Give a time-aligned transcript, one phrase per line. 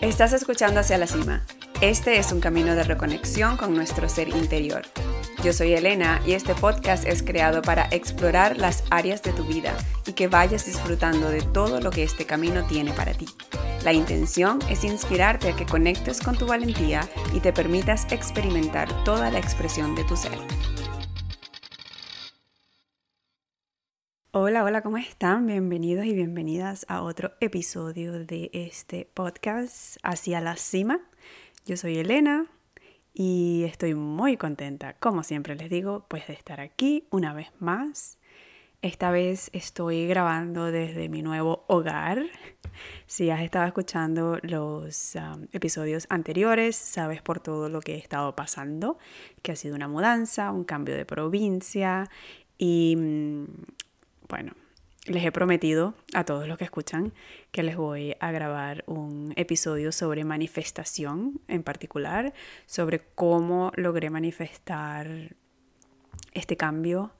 [0.00, 1.42] Estás escuchando Hacia la Cima.
[1.82, 4.80] Este es un camino de reconexión con nuestro ser interior.
[5.44, 9.74] Yo soy Elena y este podcast es creado para explorar las áreas de tu vida
[10.06, 13.26] y que vayas disfrutando de todo lo que este camino tiene para ti.
[13.84, 19.30] La intención es inspirarte a que conectes con tu valentía y te permitas experimentar toda
[19.30, 20.38] la expresión de tu ser.
[24.32, 25.48] Hola, hola, ¿cómo están?
[25.48, 31.00] Bienvenidos y bienvenidas a otro episodio de este podcast Hacia la Cima.
[31.66, 32.46] Yo soy Elena
[33.12, 38.18] y estoy muy contenta, como siempre les digo, pues de estar aquí una vez más.
[38.82, 42.22] Esta vez estoy grabando desde mi nuevo hogar.
[43.06, 48.36] Si has estado escuchando los um, episodios anteriores, sabes por todo lo que he estado
[48.36, 48.96] pasando,
[49.42, 52.08] que ha sido una mudanza, un cambio de provincia
[52.58, 53.44] y mm,
[54.30, 54.52] bueno,
[55.06, 57.12] les he prometido a todos los que escuchan
[57.50, 62.32] que les voy a grabar un episodio sobre manifestación en particular,
[62.66, 65.34] sobre cómo logré manifestar
[66.32, 67.10] este cambio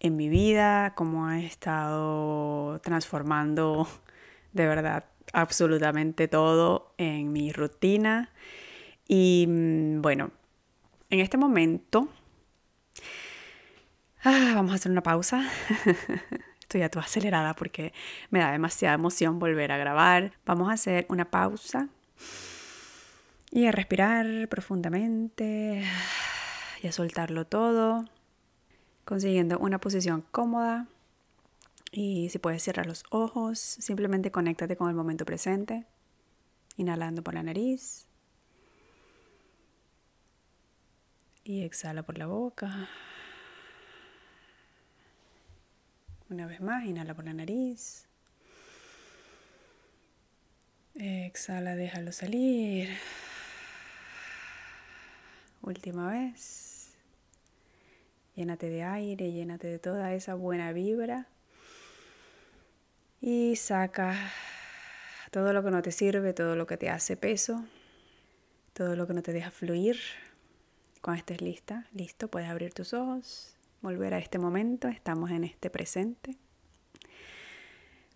[0.00, 3.86] en mi vida, cómo ha estado transformando
[4.52, 8.30] de verdad absolutamente todo en mi rutina.
[9.06, 10.32] Y mm, bueno,
[11.10, 12.08] en este momento
[14.28, 15.48] Ah, vamos a hacer una pausa.
[16.60, 17.92] Estoy ya toda acelerada porque
[18.30, 20.32] me da demasiada emoción volver a grabar.
[20.44, 21.88] Vamos a hacer una pausa
[23.52, 25.84] y a respirar profundamente
[26.82, 28.04] y a soltarlo todo,
[29.04, 30.88] consiguiendo una posición cómoda.
[31.92, 35.86] Y si puedes cerrar los ojos, simplemente conéctate con el momento presente,
[36.76, 38.08] inhalando por la nariz
[41.44, 42.88] y exhala por la boca.
[46.28, 48.08] Una vez más, inhala por la nariz.
[50.94, 52.88] Exhala, déjalo salir.
[55.62, 56.96] Última vez.
[58.34, 61.28] Llénate de aire, llénate de toda esa buena vibra.
[63.20, 64.16] Y saca
[65.30, 67.64] todo lo que no te sirve, todo lo que te hace peso,
[68.72, 70.00] todo lo que no te deja fluir.
[71.02, 75.70] Cuando estés lista, listo, puedes abrir tus ojos volver a este momento, estamos en este
[75.70, 76.36] presente.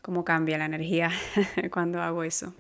[0.03, 1.10] ¿Cómo cambia la energía
[1.72, 2.54] cuando hago eso?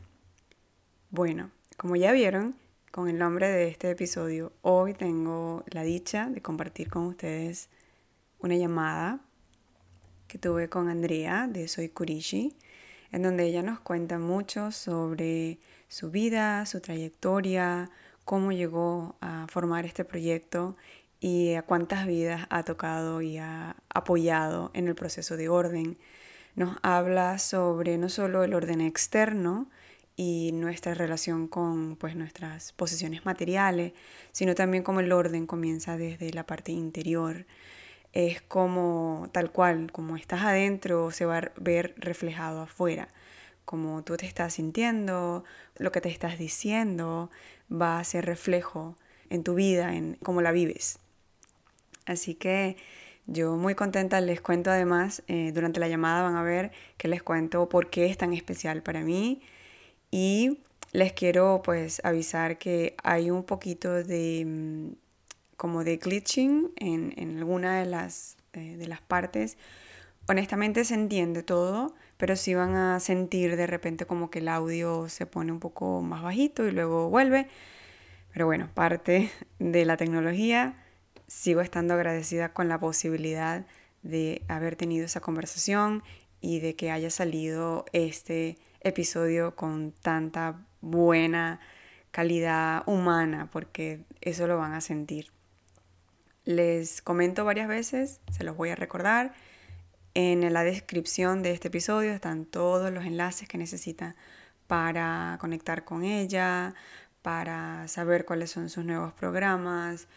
[1.10, 2.54] Bueno, como ya vieron
[2.92, 7.68] con el nombre de este episodio, hoy tengo la dicha de compartir con ustedes
[8.40, 9.20] una llamada
[10.28, 12.56] que tuve con Andrea de Soy Kurishi,
[13.10, 17.90] en donde ella nos cuenta mucho sobre su vida, su trayectoria,
[18.24, 20.76] cómo llegó a formar este proyecto
[21.20, 25.98] y a cuántas vidas ha tocado y ha apoyado en el proceso de orden.
[26.56, 29.68] Nos habla sobre no solo el orden externo
[30.16, 33.92] y nuestra relación con pues, nuestras posesiones materiales,
[34.32, 37.46] sino también cómo el orden comienza desde la parte interior.
[38.12, 43.08] Es como tal cual, como estás adentro, se va a ver reflejado afuera.
[43.64, 45.44] Como tú te estás sintiendo,
[45.76, 47.30] lo que te estás diciendo,
[47.70, 48.96] va a ser reflejo
[49.28, 50.98] en tu vida, en cómo la vives.
[52.10, 52.76] Así que
[53.26, 57.22] yo muy contenta, les cuento además, eh, durante la llamada van a ver que les
[57.22, 59.42] cuento por qué es tan especial para mí
[60.10, 60.58] y
[60.90, 64.88] les quiero pues avisar que hay un poquito de mm,
[65.56, 69.56] como de glitching en, en alguna de las, eh, de las partes.
[70.28, 75.08] Honestamente se entiende todo, pero sí van a sentir de repente como que el audio
[75.08, 77.46] se pone un poco más bajito y luego vuelve.
[78.32, 80.74] Pero bueno, parte de la tecnología
[81.30, 83.64] sigo estando agradecida con la posibilidad
[84.02, 86.02] de haber tenido esa conversación
[86.40, 91.60] y de que haya salido este episodio con tanta buena
[92.10, 95.30] calidad humana, porque eso lo van a sentir.
[96.44, 99.32] Les comento varias veces, se los voy a recordar.
[100.14, 104.16] En la descripción de este episodio están todos los enlaces que necesitan
[104.66, 106.74] para conectar con ella,
[107.22, 110.08] para saber cuáles son sus nuevos programas,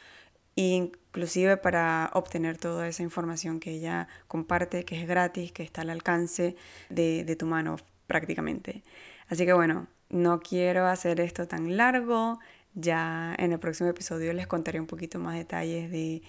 [0.55, 5.89] inclusive para obtener toda esa información que ella comparte, que es gratis, que está al
[5.89, 6.55] alcance
[6.89, 7.77] de, de tu mano
[8.07, 8.83] prácticamente.
[9.27, 12.39] Así que bueno, no quiero hacer esto tan largo,
[12.75, 16.23] ya en el próximo episodio les contaré un poquito más detalles de,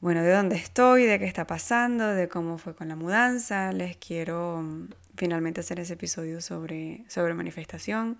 [0.00, 3.72] bueno, de dónde estoy, de qué está pasando, de cómo fue con la mudanza.
[3.72, 8.18] Les quiero mm, finalmente hacer ese episodio sobre, sobre manifestación.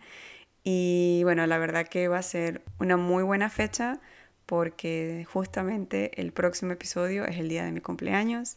[0.65, 4.01] Y bueno, la verdad que va a ser una muy buena fecha
[4.47, 8.57] porque justamente el próximo episodio es el día de mi cumpleaños,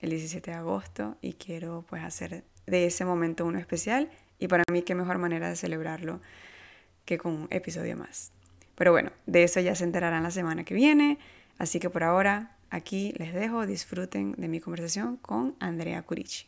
[0.00, 4.64] el 17 de agosto, y quiero pues hacer de ese momento uno especial Y para
[4.70, 6.20] mí qué mejor manera de celebrarlo
[7.04, 8.32] que con un episodio más.
[8.74, 11.18] Pero bueno, de eso ya se enterarán la semana que viene.
[11.58, 16.46] Así que por ahora aquí les dejo, disfruten de mi conversación con Andrea Curici.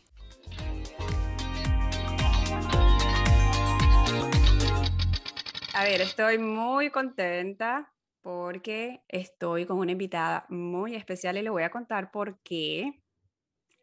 [5.75, 7.92] A ver, estoy muy contenta
[8.23, 13.03] porque estoy con una invitada muy especial y le voy a contar por qué.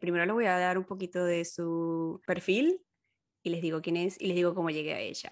[0.01, 2.83] Primero le voy a dar un poquito de su perfil
[3.43, 5.31] y les digo quién es y les digo cómo llegué a ella.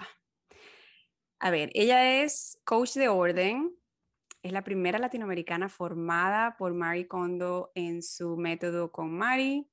[1.40, 3.74] A ver, ella es coach de orden,
[4.42, 9.70] es la primera latinoamericana formada por Mari Kondo en su método con Mari.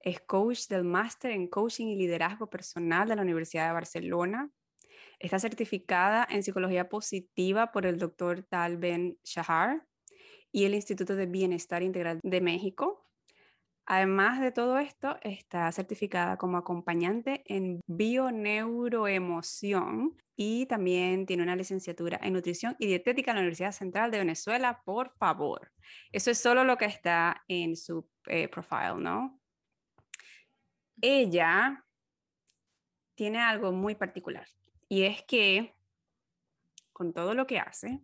[0.00, 4.50] Es coach del máster en coaching y liderazgo personal de la Universidad de Barcelona.
[5.22, 9.86] Está certificada en psicología positiva por el doctor Tal Ben Shahar
[10.50, 13.06] y el Instituto de Bienestar Integral de México.
[13.86, 22.18] Además de todo esto, está certificada como acompañante en bioneuroemoción y también tiene una licenciatura
[22.20, 25.70] en nutrición y dietética en la Universidad Central de Venezuela, por favor.
[26.10, 29.38] Eso es solo lo que está en su eh, profile, ¿no?
[31.00, 31.84] Ella
[33.14, 34.48] tiene algo muy particular
[34.92, 35.74] y es que
[36.92, 38.02] con todo lo que hace,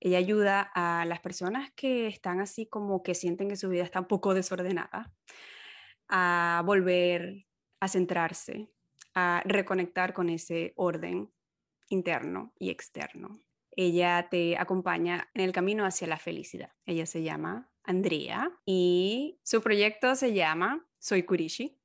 [0.00, 4.00] ella ayuda a las personas que están así como que sienten que su vida está
[4.00, 5.12] un poco desordenada
[6.08, 7.44] a volver
[7.80, 8.70] a centrarse,
[9.14, 11.30] a reconectar con ese orden
[11.90, 13.42] interno y externo.
[13.70, 16.72] Ella te acompaña en el camino hacia la felicidad.
[16.86, 21.78] Ella se llama Andrea y su proyecto se llama Soy Kurishi.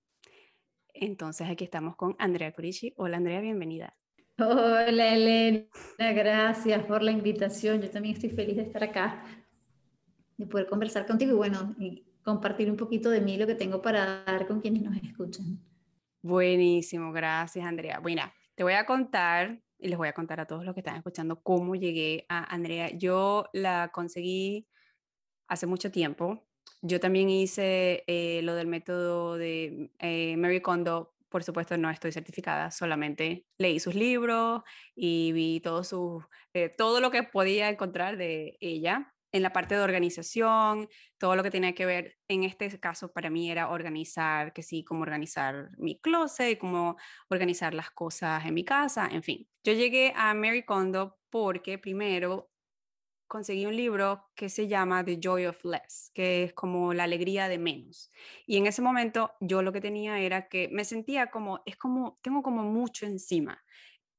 [0.93, 2.93] Entonces aquí estamos con Andrea Kurishi.
[2.95, 3.97] Hola Andrea, bienvenida.
[4.39, 5.65] Hola Elena,
[5.97, 7.81] gracias por la invitación.
[7.81, 9.23] Yo también estoy feliz de estar acá,
[10.37, 13.81] de poder conversar contigo y bueno, y compartir un poquito de mí lo que tengo
[13.81, 15.59] para dar con quienes nos escuchan.
[16.21, 17.99] Buenísimo, gracias Andrea.
[17.99, 18.21] Bueno,
[18.53, 21.41] te voy a contar y les voy a contar a todos los que están escuchando
[21.41, 22.91] cómo llegué a Andrea.
[22.95, 24.67] Yo la conseguí
[25.47, 26.47] hace mucho tiempo.
[26.83, 32.11] Yo también hice eh, lo del método de eh, Mary Kondo por supuesto no estoy
[32.11, 34.61] certificada, solamente leí sus libros
[34.95, 39.75] y vi todo, su, eh, todo lo que podía encontrar de ella en la parte
[39.75, 40.87] de organización,
[41.17, 44.83] todo lo que tenía que ver, en este caso para mí era organizar, que sí,
[44.83, 46.95] cómo organizar mi closet, cómo
[47.29, 49.47] organizar las cosas en mi casa, en fin.
[49.63, 52.49] Yo llegué a Mary Kondo porque primero
[53.27, 57.47] conseguí un libro que se llama The Joy of Less, que es como la alegría
[57.49, 58.11] de menos.
[58.45, 62.19] Y en ese momento yo lo que tenía era que me sentía como, es como,
[62.21, 63.63] tengo como mucho encima.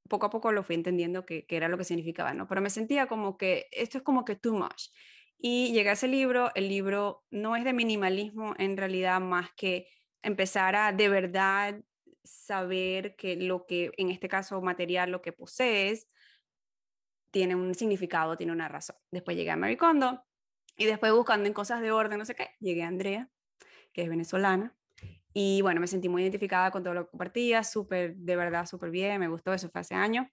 [0.09, 2.47] Poco a poco lo fui entendiendo que, que era lo que significaba, ¿no?
[2.47, 4.91] Pero me sentía como que esto es como que too much.
[5.39, 9.87] Y llegué a ese libro, el libro no es de minimalismo en realidad más que
[10.23, 11.81] empezar a de verdad
[12.25, 16.09] saber que lo que, en este caso material, lo que posees,
[17.31, 18.97] tiene un significado, tiene una razón.
[19.11, 19.79] Después llegué a Mary
[20.77, 23.29] y después buscando en cosas de orden, no sé qué, llegué a Andrea,
[23.93, 24.75] que es venezolana.
[25.33, 28.91] Y bueno, me sentí muy identificada con todo lo que compartía, súper, de verdad, súper
[28.91, 30.27] bien, me gustó, eso fue hace años.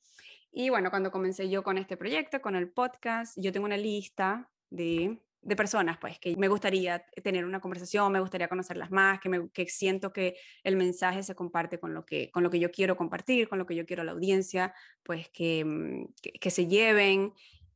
[0.51, 4.50] Y bueno, cuando comencé yo con este proyecto, con el podcast, yo tengo una lista
[4.69, 9.30] de de personas, pues, que me gustaría tener una conversación, me gustaría conocerlas más, que,
[9.30, 12.71] me, que siento que el mensaje se comparte con lo, que, con lo que yo
[12.71, 16.08] quiero compartir, con lo que yo quiero a la audiencia, pues que, mm,
[16.41, 17.34] que, se lleven.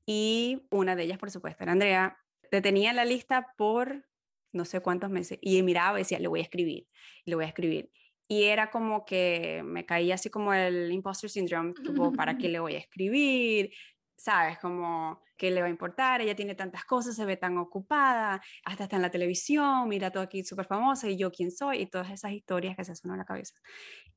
[0.07, 2.17] Y una de ellas, por supuesto, era Andrea.
[2.49, 4.03] Te tenía en la lista por
[4.51, 6.87] no sé cuántos meses y miraba y decía, le voy a escribir,
[7.25, 7.91] le voy a escribir.
[8.27, 12.59] Y era como que me caía así como el imposter syndrome, tipo, ¿para qué le
[12.59, 13.71] voy a escribir?
[14.19, 14.59] ¿Sabes?
[14.59, 16.21] Como ¿qué le va a importar?
[16.21, 20.21] Ella tiene tantas cosas, se ve tan ocupada, hasta está en la televisión, mira todo
[20.21, 23.17] aquí súper famosa y yo quién soy y todas esas historias que se hacen a
[23.17, 23.55] la cabeza.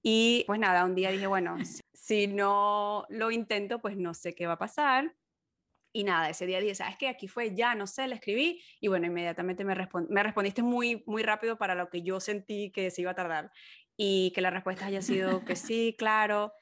[0.03, 1.57] Y pues nada, un día dije, bueno,
[1.95, 5.15] si no lo intento, pues no sé qué va a pasar.
[5.95, 7.09] Y nada, ese día dije, ¿sabes qué?
[7.09, 9.77] Aquí fue ya, no sé, le escribí y bueno, inmediatamente me,
[10.09, 13.53] me respondiste muy, muy rápido para lo que yo sentí que se iba a tardar
[13.97, 16.53] y que la respuesta haya sido que sí, claro,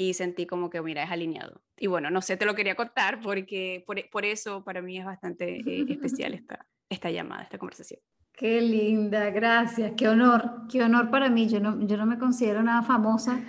[0.00, 1.60] y sentí como que, mira, es alineado.
[1.76, 5.04] Y bueno, no sé, te lo quería contar porque por, por eso para mí es
[5.04, 7.98] bastante eh, especial esta, esta llamada, esta conversación.
[8.32, 11.48] Qué linda, gracias, qué honor, qué honor para mí.
[11.48, 13.40] Yo no, yo no me considero nada famosa,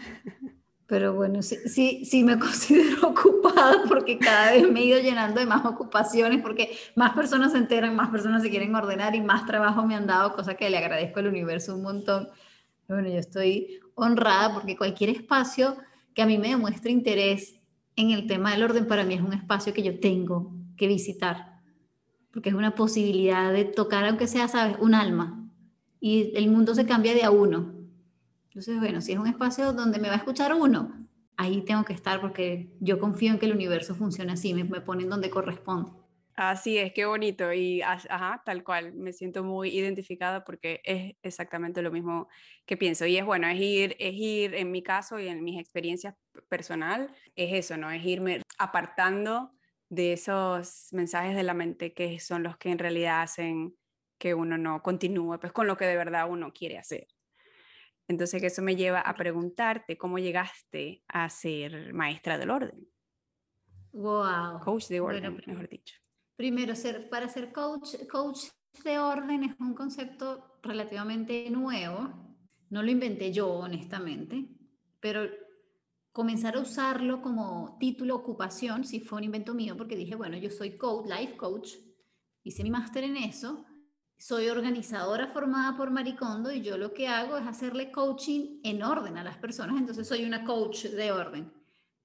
[0.87, 5.39] pero bueno, sí, sí, sí me considero ocupada porque cada vez me he ido llenando
[5.39, 9.45] de más ocupaciones porque más personas se enteran, más personas se quieren ordenar y más
[9.45, 12.27] trabajo me han dado, cosa que le agradezco al universo un montón.
[12.87, 15.77] Bueno, yo estoy honrada porque cualquier espacio
[16.19, 17.55] a mí me demuestre interés
[17.95, 21.59] en el tema del orden, para mí es un espacio que yo tengo que visitar,
[22.31, 25.49] porque es una posibilidad de tocar, aunque sea, sabes, un alma,
[25.99, 27.73] y el mundo se cambia de a uno.
[28.47, 30.93] Entonces, bueno, si es un espacio donde me va a escuchar uno,
[31.35, 34.81] ahí tengo que estar porque yo confío en que el universo funcione así, me, me
[34.81, 35.91] ponen donde corresponde.
[36.41, 41.81] Así es, qué bonito y ajá, tal cual, me siento muy identificada porque es exactamente
[41.81, 42.29] lo mismo
[42.65, 45.59] que pienso y es bueno, es ir, es ir en mi caso y en mis
[45.59, 46.15] experiencias
[46.47, 47.91] personal, es eso, ¿no?
[47.91, 49.51] Es irme apartando
[49.89, 53.75] de esos mensajes de la mente que son los que en realidad hacen
[54.17, 57.07] que uno no continúe pues con lo que de verdad uno quiere hacer.
[58.07, 62.87] Entonces, que eso me lleva a preguntarte cómo llegaste a ser maestra del orden.
[63.91, 64.61] Wow.
[64.61, 65.98] Coach de orden, mejor dicho.
[66.39, 68.45] Primero, ser, para ser coach, coach
[68.85, 72.37] de orden es un concepto relativamente nuevo.
[72.69, 74.47] No lo inventé yo, honestamente,
[75.01, 75.29] pero
[76.13, 80.49] comenzar a usarlo como título, ocupación, si fue un invento mío, porque dije, bueno, yo
[80.49, 81.73] soy coach, life coach,
[82.43, 83.65] hice mi máster en eso,
[84.17, 89.17] soy organizadora formada por Maricondo y yo lo que hago es hacerle coaching en orden
[89.17, 91.58] a las personas, entonces soy una coach de orden.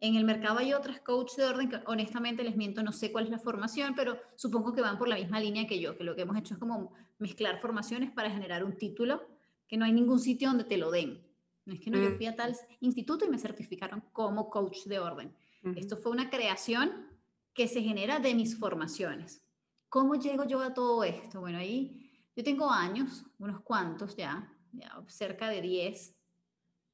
[0.05, 3.25] En el mercado hay otras coaches de orden que honestamente les miento, no sé cuál
[3.25, 6.15] es la formación, pero supongo que van por la misma línea que yo, que lo
[6.15, 9.23] que hemos hecho es como mezclar formaciones para generar un título
[9.67, 11.27] que no hay ningún sitio donde te lo den.
[11.65, 12.17] No es que no, yo mm.
[12.19, 15.35] fui a tal instituto y me certificaron como coach de orden.
[15.75, 17.09] Esto fue una creación
[17.55, 19.43] que se genera de mis formaciones.
[19.89, 21.41] ¿Cómo llego yo a todo esto?
[21.41, 26.15] Bueno, ahí yo tengo años, unos cuantos ya, ya cerca de 10,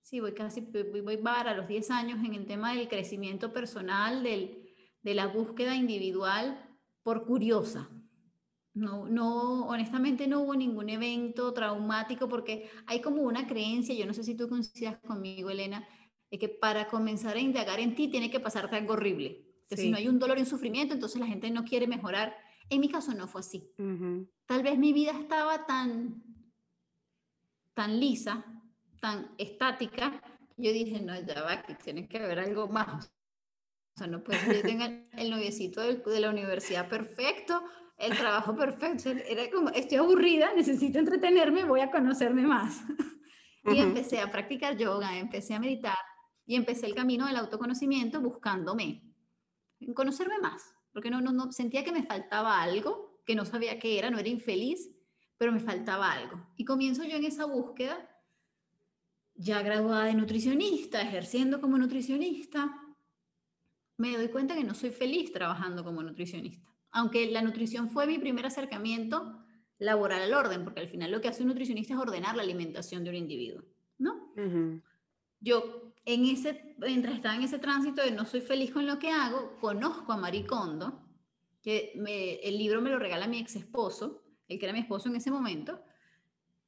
[0.02, 4.74] Sí, voy casi, voy, para los 10 años en el tema del crecimiento personal, del,
[5.02, 6.66] de la búsqueda individual
[7.02, 7.88] por curiosa.
[8.72, 14.14] No, no, honestamente no hubo ningún evento traumático porque hay como una creencia, yo no
[14.14, 15.86] sé si tú coincidas conmigo, Elena,
[16.30, 19.44] de que para comenzar a indagar en ti tiene que pasarte algo horrible.
[19.68, 22.36] Que si no hay un dolor y un sufrimiento, entonces la gente no quiere mejorar.
[22.68, 23.72] En mi caso no fue así.
[24.46, 26.22] Tal vez mi vida estaba tan,
[27.74, 28.44] tan lisa,
[29.00, 30.22] tan estática,
[30.56, 33.06] yo dije, no, ya va, que tiene que haber algo más.
[33.94, 37.62] O sea, no puede ser, yo tenga el noviecito de la universidad perfecto,
[37.96, 39.10] el trabajo perfecto.
[39.10, 42.82] Era como, estoy aburrida, necesito entretenerme, voy a conocerme más.
[43.64, 45.98] y empecé a practicar yoga, empecé a meditar
[46.46, 49.02] y empecé el camino del autoconocimiento buscándome,
[49.94, 53.98] conocerme más, porque no, no, no sentía que me faltaba algo, que no sabía qué
[53.98, 54.90] era, no era infeliz,
[55.36, 56.44] pero me faltaba algo.
[56.56, 58.09] Y comienzo yo en esa búsqueda
[59.40, 62.76] ya graduada de nutricionista, ejerciendo como nutricionista,
[63.96, 66.70] me doy cuenta que no soy feliz trabajando como nutricionista.
[66.90, 69.42] Aunque la nutrición fue mi primer acercamiento
[69.78, 73.02] laboral al orden, porque al final lo que hace un nutricionista es ordenar la alimentación
[73.02, 73.64] de un individuo,
[73.96, 74.30] ¿no?
[75.40, 79.10] Yo, en ese, mientras estaba en ese tránsito de no soy feliz con lo que
[79.10, 81.08] hago, conozco a Maricondo,
[81.62, 81.92] que
[82.42, 85.30] el libro me lo regala mi ex esposo, el que era mi esposo en ese
[85.30, 85.82] momento,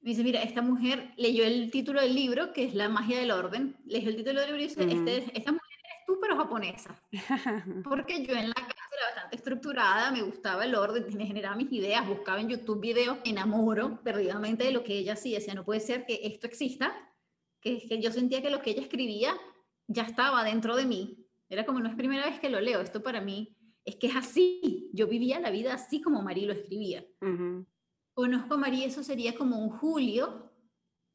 [0.03, 3.31] me dice, mira, esta mujer leyó el título del libro, que es La magia del
[3.31, 7.01] orden, leyó el título del libro y dice, este, esta mujer eres tú, pero japonesa.
[7.85, 11.71] Porque yo en la casa era bastante estructurada, me gustaba el orden, me generaba mis
[11.71, 15.81] ideas, buscaba en YouTube videos, enamoro perdidamente de lo que ella hacía, decía, no puede
[15.81, 16.93] ser que esto exista,
[17.61, 19.35] que, que yo sentía que lo que ella escribía
[19.87, 21.29] ya estaba dentro de mí.
[21.49, 24.17] Era como, no es primera vez que lo leo, esto para mí es que es
[24.17, 27.05] así, yo vivía la vida así como Marí lo escribía.
[28.15, 30.53] Conozco a María, eso sería como un julio.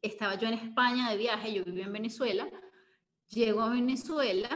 [0.01, 2.49] Estaba yo en España de viaje, yo vivía en Venezuela.
[3.29, 4.49] Llego a Venezuela,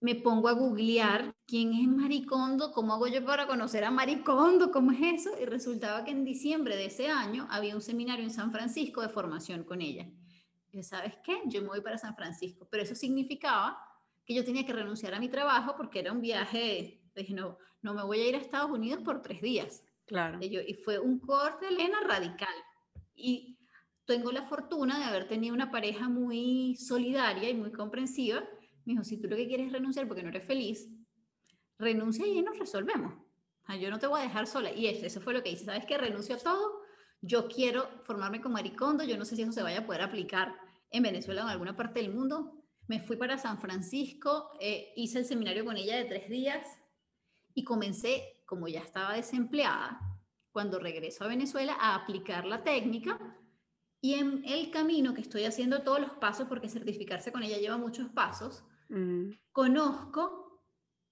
[0.00, 4.92] me pongo a googlear quién es Maricondo, cómo hago yo para conocer a Maricondo, cómo
[4.92, 5.30] es eso.
[5.40, 9.08] Y resultaba que en diciembre de ese año había un seminario en San Francisco de
[9.08, 10.08] formación con ella.
[10.70, 11.42] Y ¿sabes qué?
[11.46, 12.68] Yo me voy para San Francisco.
[12.70, 13.78] Pero eso significaba
[14.24, 17.02] que yo tenía que renunciar a mi trabajo porque era un viaje.
[17.16, 20.38] Dije, no, no me voy a ir a Estados Unidos por tres días Claro.
[20.42, 22.54] Y fue un corte, Elena, radical.
[23.14, 23.56] Y
[24.04, 28.40] tengo la fortuna de haber tenido una pareja muy solidaria y muy comprensiva.
[28.84, 30.86] Me dijo, si tú lo que quieres es renunciar porque no eres feliz,
[31.78, 33.14] renuncia y nos resolvemos.
[33.80, 34.70] yo no te voy a dejar sola.
[34.70, 35.64] Y eso, eso fue lo que hice.
[35.64, 35.96] ¿Sabes qué?
[35.96, 36.82] Renuncio a todo.
[37.22, 39.04] Yo quiero formarme con Maricondo.
[39.04, 40.54] Yo no sé si eso se vaya a poder aplicar
[40.90, 42.62] en Venezuela o en alguna parte del mundo.
[42.86, 46.66] Me fui para San Francisco, eh, hice el seminario con ella de tres días
[47.54, 50.00] y comencé como ya estaba desempleada,
[50.52, 53.18] cuando regreso a Venezuela a aplicar la técnica
[54.00, 57.78] y en el camino que estoy haciendo todos los pasos, porque certificarse con ella lleva
[57.78, 59.30] muchos pasos, mm.
[59.52, 60.60] conozco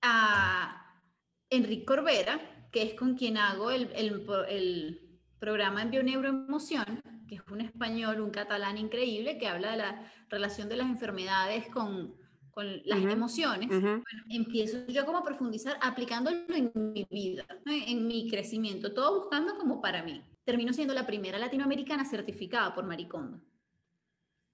[0.03, 1.01] a
[1.49, 7.43] Enrique Corbera, que es con quien hago el, el, el programa en Bioneuroemoción, que es
[7.51, 12.20] un español, un catalán increíble, que habla de la relación de las enfermedades con,
[12.51, 18.29] con las emociones, bueno, empiezo yo como a profundizar aplicándolo en mi vida, en mi
[18.29, 20.23] crecimiento, todo buscando como para mí.
[20.45, 23.41] Termino siendo la primera latinoamericana certificada por Maricondo.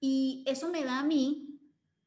[0.00, 1.58] Y eso me da a mí,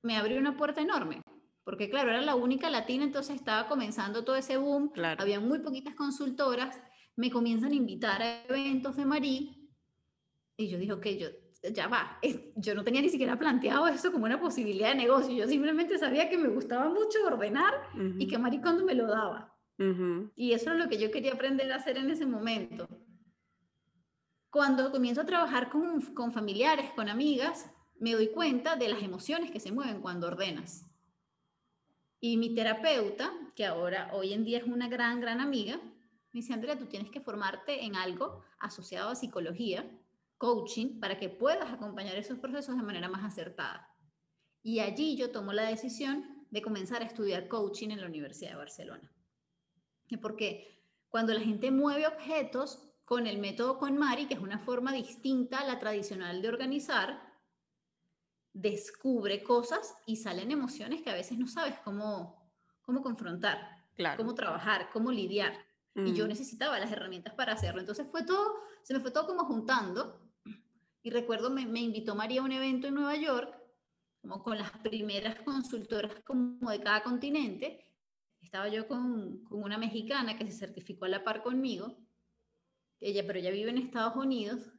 [0.04, 1.22] me abrió una puerta enorme,
[1.64, 5.96] porque claro, era la única latina, entonces estaba comenzando todo ese boom, había muy poquitas
[5.96, 6.80] consultoras,
[7.16, 9.60] me comienzan a invitar a eventos de Marí,
[10.56, 11.30] y yo dije, ok, yo,
[11.62, 12.20] ya va,
[12.56, 16.30] yo no tenía ni siquiera planteado eso como una posibilidad de negocio, yo simplemente sabía
[16.30, 17.74] que me gustaba mucho ordenar
[18.18, 19.56] y que Marí cuando me lo daba.
[20.36, 22.88] Y eso es lo que yo quería aprender a hacer en ese momento.
[24.50, 29.52] Cuando comienzo a trabajar con, con familiares, con amigas, me doy cuenta de las emociones
[29.52, 30.86] que se mueven cuando ordenas.
[32.20, 36.54] Y mi terapeuta, que ahora hoy en día es una gran, gran amiga, me dice,
[36.54, 39.90] Andrea, tú tienes que formarte en algo asociado a psicología,
[40.40, 43.88] coaching, para que puedas acompañar esos procesos de manera más acertada.
[44.64, 48.58] Y allí yo tomo la decisión de comenzar a estudiar coaching en la Universidad de
[48.58, 49.14] Barcelona.
[50.22, 55.60] Porque cuando la gente mueve objetos con el método KonMari, que es una forma distinta
[55.60, 57.22] a la tradicional de organizar,
[58.54, 63.60] descubre cosas y salen emociones que a veces no sabes cómo, cómo confrontar,
[64.18, 65.54] cómo trabajar, cómo lidiar.
[65.96, 67.82] Y yo necesitaba las herramientas para hacerlo.
[67.82, 68.54] Entonces fue todo,
[68.84, 70.29] se me fue todo como juntando.
[71.10, 73.56] Recuerdo, me, me invitó María a un evento en Nueva York,
[74.22, 77.86] como con las primeras consultoras como de cada continente.
[78.42, 81.98] Estaba yo con, con una mexicana que se certificó a la par conmigo.
[83.00, 84.74] Ella, pero ella vive en Estados Unidos.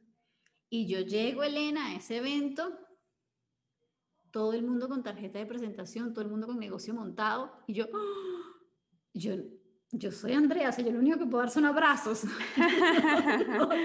[0.69, 2.77] Y yo llego, Elena, a ese evento
[4.31, 7.85] todo el mundo con tarjeta de presentación, todo el mundo con negocio montado, y yo,
[9.13, 9.35] yo,
[9.91, 12.23] yo soy Andrea, o yo lo único que puedo dar son abrazos,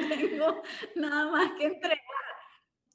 [0.09, 0.63] tengo
[0.95, 1.96] nada más que entregar.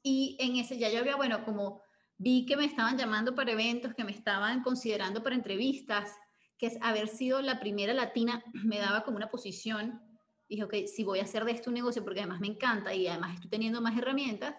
[0.04, 1.82] Y en ese ya yo había, bueno, como
[2.18, 6.16] vi que me estaban llamando para eventos, que me estaban considerando para entrevistas,
[6.58, 10.02] que es haber sido la primera latina me daba como una posición.
[10.48, 13.08] Dije, ok, si voy a hacer de esto un negocio, porque además me encanta y
[13.08, 14.56] además estoy teniendo más herramientas,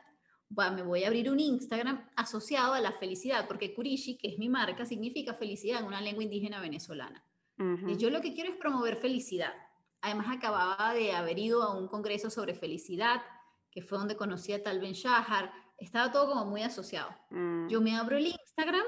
[0.54, 4.48] me voy a abrir un Instagram asociado a la felicidad, porque Kurishi, que es mi
[4.48, 7.24] marca, significa felicidad en una lengua indígena venezolana.
[7.86, 9.52] Y yo lo que quiero es promover felicidad.
[10.00, 13.22] Además, acababa de haber ido a un congreso sobre felicidad,
[13.72, 15.50] que fue donde conocí a Tal Ben Shahar.
[15.78, 17.10] Estaba todo como muy asociado.
[17.30, 17.68] Mm.
[17.68, 18.84] Yo me abro el Instagram,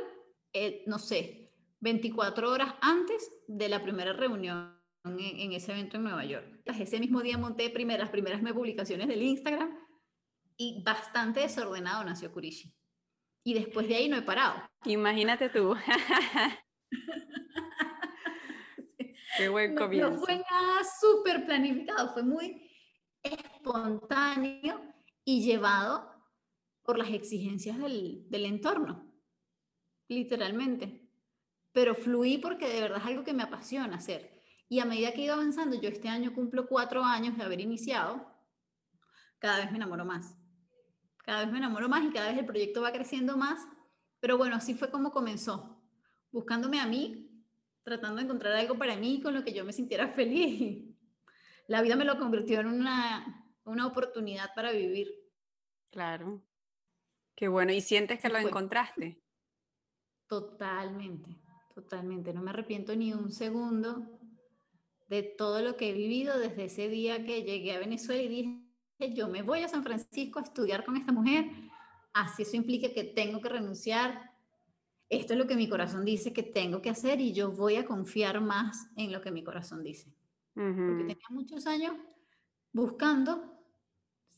[0.53, 6.05] eh, no sé, 24 horas antes de la primera reunión en, en, ese evento en
[6.05, 6.47] Nueva York.
[6.66, 9.77] Ese mismo día monté primeras, primeras publicaciones del Instagram
[10.57, 12.73] y bastante desordenado nació Kurishi.
[13.42, 14.62] Y después de ahí no he parado.
[14.85, 15.75] Imagínate tú.
[19.37, 20.11] Qué buen comienzo.
[20.11, 22.70] No, fue nada súper planificado, fue muy
[23.64, 24.81] espontáneo
[25.24, 26.12] y llevado
[26.83, 29.11] por las exigencias del, entorno,
[30.09, 31.09] literalmente.
[31.72, 34.31] Pero fluí porque de verdad es algo que me apasiona hacer.
[34.68, 38.31] Y a medida que ido avanzando, yo este año cumplo cuatro años de haber iniciado,
[39.38, 40.37] cada vez me enamoro más
[41.24, 43.66] cada vez me enamoro más y cada vez el proyecto va creciendo más.
[44.20, 45.83] Pero bueno, así fue como comenzó,
[46.31, 47.31] buscándome a mí,
[47.83, 50.94] tratando de encontrar algo para mí con lo que yo me sintiera feliz.
[51.66, 55.09] La vida me lo convirtió en una, una oportunidad para vivir.
[55.90, 56.42] Claro.
[57.35, 57.72] Qué bueno.
[57.72, 59.20] ¿Y sientes que lo encontraste?
[60.27, 61.37] Totalmente,
[61.74, 62.33] totalmente.
[62.33, 64.18] No me arrepiento ni un segundo
[65.09, 69.14] de todo lo que he vivido desde ese día que llegué a Venezuela y dije,
[69.14, 71.50] yo me voy a San Francisco a estudiar con esta mujer,
[72.14, 74.33] así eso implica que tengo que renunciar.
[75.11, 77.85] Esto es lo que mi corazón dice que tengo que hacer y yo voy a
[77.85, 80.12] confiar más en lo que mi corazón dice.
[80.55, 81.94] Porque tenía muchos años
[82.72, 83.54] buscando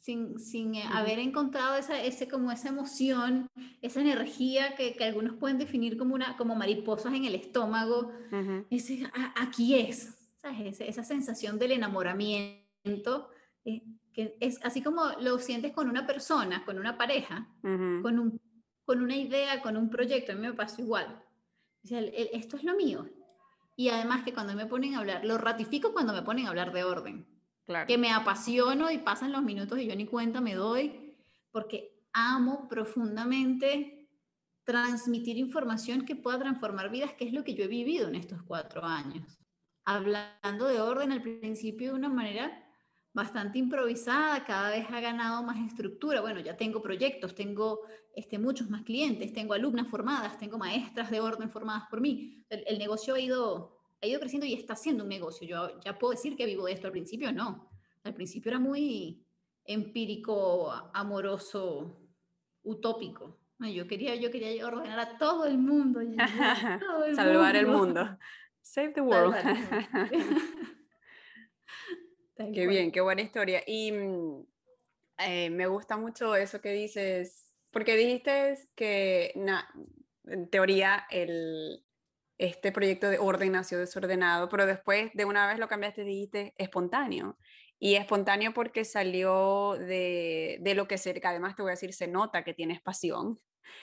[0.07, 3.49] sin, sin eh, haber encontrado esa, ese, como esa emoción,
[3.83, 8.13] esa energía que, que, algunos pueden definir como, una, como mariposas en el estómago.
[8.71, 10.81] ese, aquí es, ¿sabes?
[10.81, 13.31] Esa, sensación del enamoramiento.
[13.65, 18.41] Eh, que es así como lo sientes con una persona, con una pareja, con, un,
[18.85, 21.21] con una idea, con un proyecto, a mí me pasa igual.
[21.83, 23.07] O sea, esto es lo mío.
[23.75, 26.73] Y además que cuando me ponen a hablar, lo ratifico cuando me ponen a hablar
[26.73, 27.36] de orden.
[27.87, 31.15] Que me apasiono y pasan los minutos y yo ni cuenta me doy,
[31.51, 34.09] porque amo profundamente
[34.65, 38.43] transmitir información que pueda transformar vidas, que es lo que yo he vivido en estos
[38.43, 39.39] cuatro años.
[39.85, 42.67] Hablando de orden al principio de una manera
[43.17, 46.21] bastante improvisada, cada vez ha ganado más estructura.
[46.21, 47.81] Bueno, ya tengo proyectos, tengo
[48.15, 52.45] este, muchos más clientes, tengo alumnas formadas, tengo maestras de orden formadas por mí.
[52.51, 53.76] El, negocio ha ido,
[54.07, 55.47] ha ido creciendo y está siendo un negocio.
[55.47, 56.87] Yo ya puedo decir que vivo de esto.
[56.87, 57.71] Al principio no.
[58.05, 59.23] Al principio era muy
[59.65, 62.01] empírico, amoroso,
[62.63, 63.41] utópico.
[63.59, 66.01] Yo quería, yo quería ordenar a todo el mundo.
[67.15, 68.19] Salvar el mundo.
[68.61, 69.35] Save the world.
[72.55, 73.63] qué bien, qué buena historia.
[73.67, 74.47] Y mm,
[75.19, 79.33] eh, me gusta mucho eso que dices, Porque dijiste que
[80.25, 81.86] en teoría el,
[82.39, 86.55] este proyecto de orden nació desordenado, pero después de una vez lo cambiaste y dijiste
[86.59, 87.39] espontáneo.
[87.79, 92.07] Y espontáneo porque salió de, de lo que cerca, además te voy a decir, se
[92.09, 93.39] nota que tienes pasión.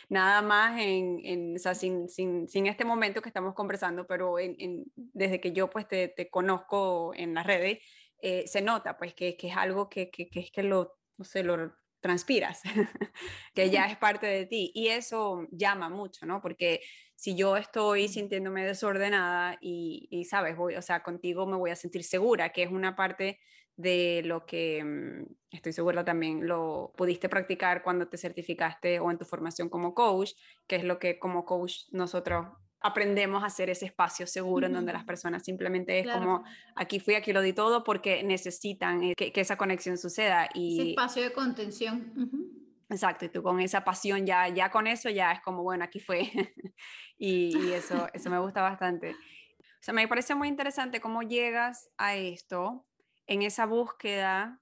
[0.09, 4.39] Nada más en, en o sea, sin, sin, sin, este momento que estamos conversando, pero
[4.39, 7.79] en, en, desde que yo pues te, te conozco en las redes,
[8.19, 11.25] eh, se nota pues que, que es algo que, que, que, es que lo, no
[11.25, 12.61] sé, lo transpiras,
[13.53, 14.71] que ya es parte de ti.
[14.73, 16.41] Y eso llama mucho, ¿no?
[16.41, 16.81] Porque
[17.15, 21.75] si yo estoy sintiéndome desordenada y, y, sabes, voy, o sea, contigo me voy a
[21.75, 23.39] sentir segura, que es una parte
[23.75, 29.17] de lo que mm, estoy segura también lo pudiste practicar cuando te certificaste o en
[29.17, 30.31] tu formación como coach,
[30.67, 32.47] que es lo que como coach nosotros
[32.81, 36.43] aprendemos a hacer ese espacio seguro en donde las personas simplemente es como
[36.75, 40.49] aquí fui, aquí lo di todo porque necesitan eh, que, que esa conexión suceda.
[40.53, 42.61] Y, ese espacio de contención.
[42.89, 45.99] Exacto, y tú con esa pasión ya, ya con eso ya es como, bueno, aquí
[45.99, 46.29] fue.
[47.17, 49.11] y, eso, eso me gusta bastante.
[49.11, 52.85] O sea, me parece muy interesante cómo llegas a esto
[53.27, 54.61] en esa búsqueda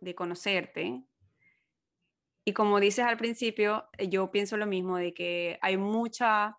[0.00, 1.04] de conocerte.
[2.44, 6.58] Y como dices al principio, eh, yo pienso lo mismo, de que hay mucha,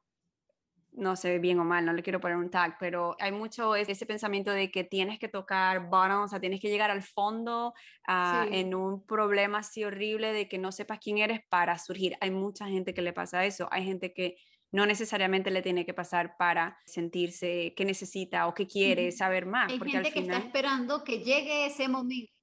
[0.96, 4.06] no sé bien o mal, no le quiero poner un tag, pero hay mucho ese
[4.06, 7.74] pensamiento de que tienes que tocar bottom, o sea, tienes que llegar al fondo
[8.08, 8.50] uh, sí.
[8.52, 12.16] en un problema así horrible de que no sepas quién eres para surgir.
[12.22, 14.38] Hay mucha gente que le pasa eso, hay gente que
[14.72, 19.72] no necesariamente le tiene que pasar para sentirse que necesita o que quiere saber más.
[19.72, 22.34] Hay porque gente al final, que está esperando que llegue ese momento.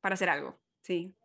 [0.00, 1.17] Para hacer algo, sí.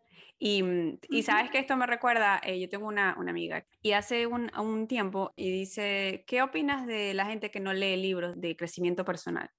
[0.46, 3.94] Y, mm, y sabes que esto me recuerda, eh, yo tengo una, una, amiga y
[3.94, 8.42] hace un, un, tiempo y dice, ¿qué opinas de la gente que no lee libros
[8.42, 9.50] de crecimiento personal?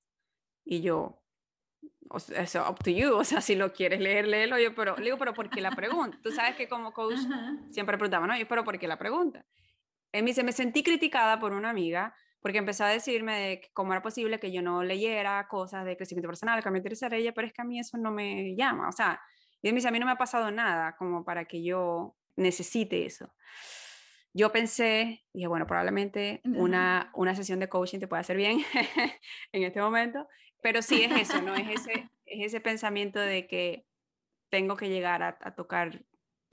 [0.63, 1.23] Y yo,
[2.37, 5.17] eso, up to you, o sea, si lo quieres leer, léelo, yo, pero, le digo,
[5.17, 6.19] pero ¿por qué la pregunta?
[6.23, 7.21] Tú sabes que como coach
[7.71, 8.37] siempre preguntaba, ¿no?
[8.37, 9.43] Yo, pero ¿por qué la pregunta?
[10.13, 13.95] Él me dice, me sentí criticada por una amiga porque empezó a decirme de cómo
[13.95, 17.47] era posible que yo no leyera cosas de crecimiento personal, que me interesara ella, pero
[17.47, 18.87] es que a mí eso no me llama.
[18.87, 19.19] O sea,
[19.65, 22.15] y él me dice, a mí no me ha pasado nada como para que yo
[22.37, 23.33] necesite eso.
[24.35, 28.59] Yo pensé, dije, bueno, probablemente una, una sesión de coaching te puede hacer bien
[29.53, 30.29] en este momento,
[30.61, 31.55] pero sí es eso, ¿no?
[31.55, 33.87] Es ese, es ese pensamiento de que
[34.51, 36.05] tengo que llegar a, a tocar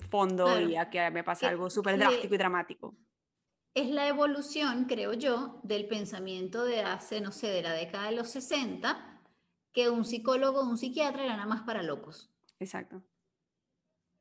[0.10, 0.70] fondo claro.
[0.70, 2.96] y a que me pase algo súper drástico y dramático
[3.74, 8.18] es la evolución, creo yo, del pensamiento de hace, no sé, de la década de
[8.18, 9.22] los 60,
[9.72, 12.31] que un psicólogo o un psiquiatra era nada más para locos.
[12.62, 13.04] Exacto.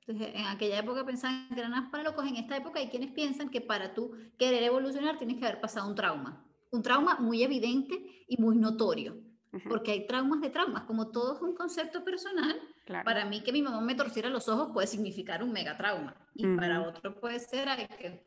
[0.06, 3.12] Entonces, en aquella época pensaban que eran más para locos, en esta época hay quienes
[3.12, 6.44] piensan que para tú querer evolucionar tienes que haber pasado un trauma.
[6.72, 9.14] Un trauma muy evidente y muy notorio.
[9.52, 9.68] -huh.
[9.68, 13.04] Porque hay traumas de traumas, como todo es un concepto personal, Claro.
[13.04, 16.44] Para mí que mi mamá me torciera los ojos puede significar un mega trauma y
[16.56, 17.68] para otro puede ser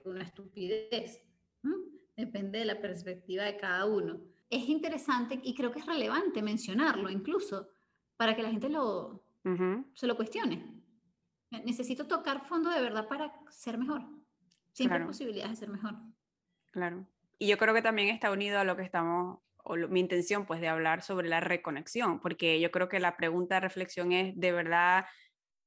[0.05, 1.21] una estupidez.
[1.63, 1.73] ¿Mm?
[2.15, 4.21] Depende de la perspectiva de cada uno.
[4.49, 7.67] Es interesante y creo que es relevante mencionarlo incluso
[8.15, 9.85] para que la gente lo, uh -huh.
[9.93, 10.81] se lo cuestione.
[11.65, 14.01] Necesito tocar fondo de verdad para ser mejor.
[14.71, 15.03] Siempre claro.
[15.03, 15.95] hay posibilidades de ser mejor.
[16.71, 17.05] Claro.
[17.37, 20.45] Y yo creo que también está unido a lo que estamos o lo, mi intención
[20.45, 24.37] pues de hablar sobre la reconexión, porque yo creo que la pregunta de reflexión es,
[24.37, 25.05] ¿de verdad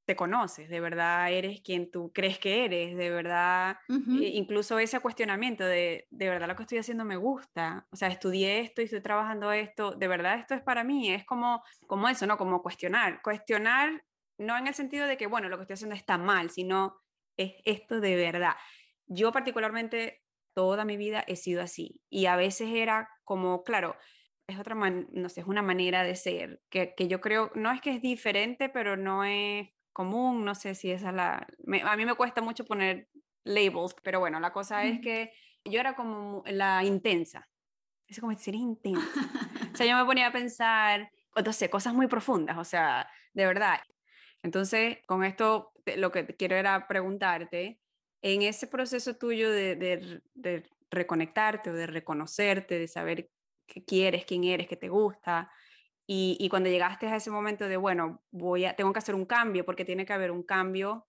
[0.06, 0.68] te conoces?
[0.68, 2.96] ¿De verdad eres quien tú crees que eres?
[2.96, 3.78] ¿De verdad?
[3.88, 4.22] Uh -huh.
[4.22, 7.86] eh, incluso ese cuestionamiento de, ¿de verdad lo que estoy haciendo me gusta?
[7.90, 11.12] O sea, estudié esto y estoy trabajando esto, ¿de verdad esto es para mí?
[11.12, 12.38] Es como, como eso, ¿no?
[12.38, 13.20] Como cuestionar.
[13.22, 14.02] Cuestionar
[14.38, 17.00] no en el sentido de que, bueno, lo que estoy haciendo está mal, sino
[17.36, 18.54] es esto de verdad.
[19.06, 20.22] Yo particularmente
[20.54, 22.00] toda mi vida he sido así.
[22.10, 23.96] Y a veces era como, claro,
[24.48, 27.72] es otra, man, no sé, es una manera de ser, que, que, yo creo, no
[27.72, 31.46] es que es diferente, pero no es común, no sé si esa es la...
[31.64, 33.08] Me, a mí me cuesta mucho poner
[33.44, 35.32] labels, pero bueno, la cosa es que
[35.64, 37.48] yo era como la intensa.
[38.06, 39.00] Es como decir intensa.
[39.72, 41.10] o sea, yo me ponía a pensar,
[41.50, 43.80] sé, cosas muy profundas, o sea, de verdad.
[44.42, 47.80] Entonces, con esto lo que quiero era preguntarte,
[48.20, 53.30] en ese proceso tuyo de, de, de, reconectarte o de reconocerte, de saber
[53.66, 55.50] qué quieres, quién eres, qué te gusta,
[56.06, 59.26] y, y, cuando llegaste a ese momento de, bueno, voy a, tengo que hacer un
[59.26, 61.06] cambio, porque tiene que haber un cambio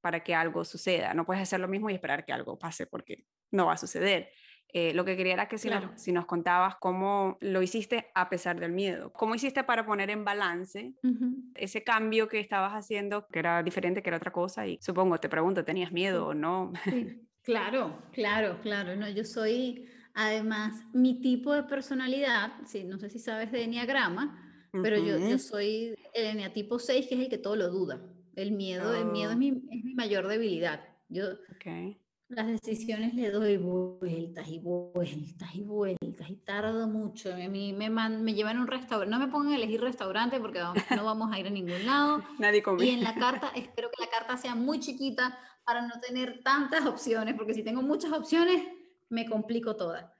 [0.00, 1.14] para que algo suceda.
[1.14, 4.30] No puedes hacer lo mismo y esperar que algo pase, porque no va a suceder.
[4.68, 5.92] Eh, lo que quería era que si, claro.
[5.92, 10.10] nos, si, nos, contabas cómo lo hiciste a pesar del miedo, cómo hiciste para poner
[10.10, 11.52] en balance uh -huh.
[11.54, 15.28] ese cambio que estabas haciendo, que era diferente, que era otra cosa, y supongo, te
[15.28, 16.30] pregunto, ¿tenías miedo sí.
[16.30, 16.72] o no?
[16.84, 17.20] Sí.
[17.44, 23.18] Claro, claro, claro, no, yo soy, además, mi tipo de personalidad, sí, no sé si
[23.18, 24.82] sabes de Enneagrama, uh -huh.
[24.82, 28.00] pero yo, yo soy el Enneatipo 6, que es el que todo lo duda.
[28.34, 28.94] El miedo, oh.
[28.94, 31.24] el miedo es mi, es mi mayor debilidad Yo
[32.28, 37.32] las decisiones le doy vueltas y vueltas y vueltas y tardo mucho.
[37.32, 40.60] A mí me, me llevan a un restaurante, no me pongan a elegir restaurante porque
[40.60, 40.74] no
[41.04, 42.22] vamos a ir a ningún lado.
[42.38, 42.84] Nadie come.
[42.86, 46.86] Y en la carta, espero que la carta sea muy chiquita para no tener tantas
[46.86, 48.62] opciones, porque si tengo muchas opciones,
[49.10, 50.16] me complico toda.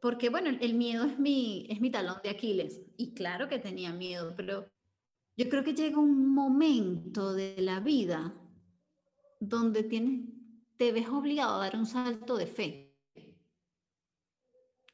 [0.00, 2.80] Porque bueno, el miedo es mi, es mi talón de Aquiles.
[2.96, 4.66] Y claro que tenía miedo, pero
[5.36, 8.34] yo creo que llega un momento de la vida
[9.40, 10.28] donde tienes,
[10.76, 12.86] te ves obligado a dar un salto de fe.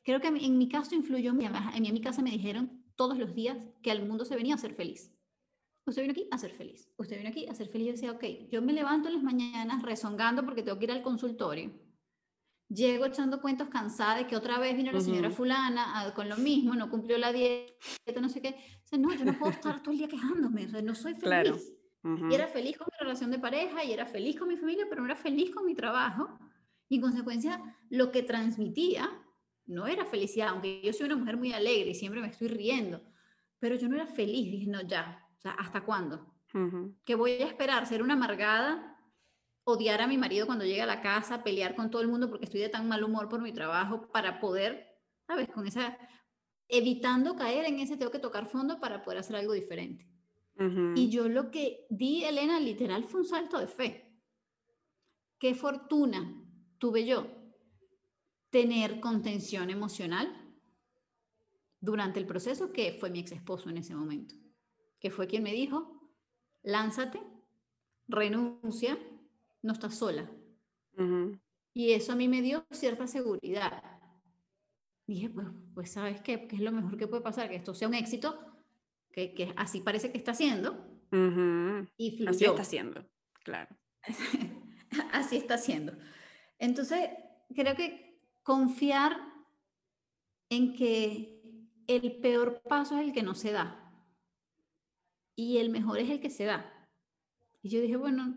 [0.05, 3.35] Creo que en mi caso influyó, en mi, en mi casa me dijeron todos los
[3.35, 5.13] días que al mundo se venía a ser feliz.
[5.85, 6.89] Usted viene aquí a ser feliz.
[6.97, 7.87] Usted viene aquí a ser feliz.
[7.87, 11.03] Yo decía, ok, yo me levanto en las mañanas rezongando porque tengo que ir al
[11.03, 11.73] consultorio
[12.69, 16.37] Llego echando cuentos cansada de que otra vez vino la señora fulana ah, con lo
[16.37, 18.57] mismo, no cumplió la dieta, no sé qué.
[18.85, 21.15] O sea, no, yo no puedo estar todo el día quejándome, o sea, no soy
[21.15, 21.73] feliz.
[22.03, 25.01] Y era feliz con mi relación de pareja y era feliz con mi familia, pero
[25.01, 26.39] no era feliz con mi trabajo.
[26.89, 29.11] Y en consecuencia, lo que transmitía
[29.67, 33.03] no era felicidad, aunque yo soy una mujer muy alegre y siempre me estoy riendo,
[33.59, 34.51] pero yo no era feliz.
[34.53, 36.33] Dije, no, ya, o sea, ¿hasta cuándo?
[37.05, 38.96] Que voy a esperar ser una amargada
[39.69, 42.45] odiar a mi marido cuando llega a la casa, pelear con todo el mundo porque
[42.45, 44.87] estoy de tan mal humor por mi trabajo para poder,
[45.27, 45.49] ¿sabes?
[45.49, 45.99] Con esa,
[46.69, 50.09] evitando caer en ese tengo que tocar fondo para poder hacer algo diferente.
[50.95, 54.19] Y yo lo que di, Elena, literal fue un salto de fe.
[55.39, 56.43] Qué fortuna
[56.79, 57.27] tuve yo
[58.49, 60.35] tener contención emocional
[61.79, 64.35] durante el proceso, que fue mi ex esposo en ese momento,
[64.99, 66.11] que fue quien me dijo,
[66.63, 67.21] lánzate,
[68.09, 68.97] renuncia,
[69.67, 70.31] no estás sola.
[71.75, 73.83] Y eso a mí me dio cierta seguridad.
[75.07, 76.49] Dije, pues, pues ¿sabes qué?
[76.49, 77.49] ¿Qué es lo mejor que puede pasar?
[77.51, 78.39] Que esto sea un éxito,
[79.13, 80.87] que, que así parece que está haciendo.
[81.97, 83.07] Y Así está haciendo,
[83.45, 83.77] claro.
[85.13, 85.93] así está haciendo.
[86.59, 87.11] Entonces,
[87.55, 89.19] creo que confiar
[90.49, 91.41] en que
[91.87, 93.87] el peor paso es el que no se da
[95.37, 96.73] y el mejor es el que se da.
[97.63, 98.37] Y yo dije, bueno,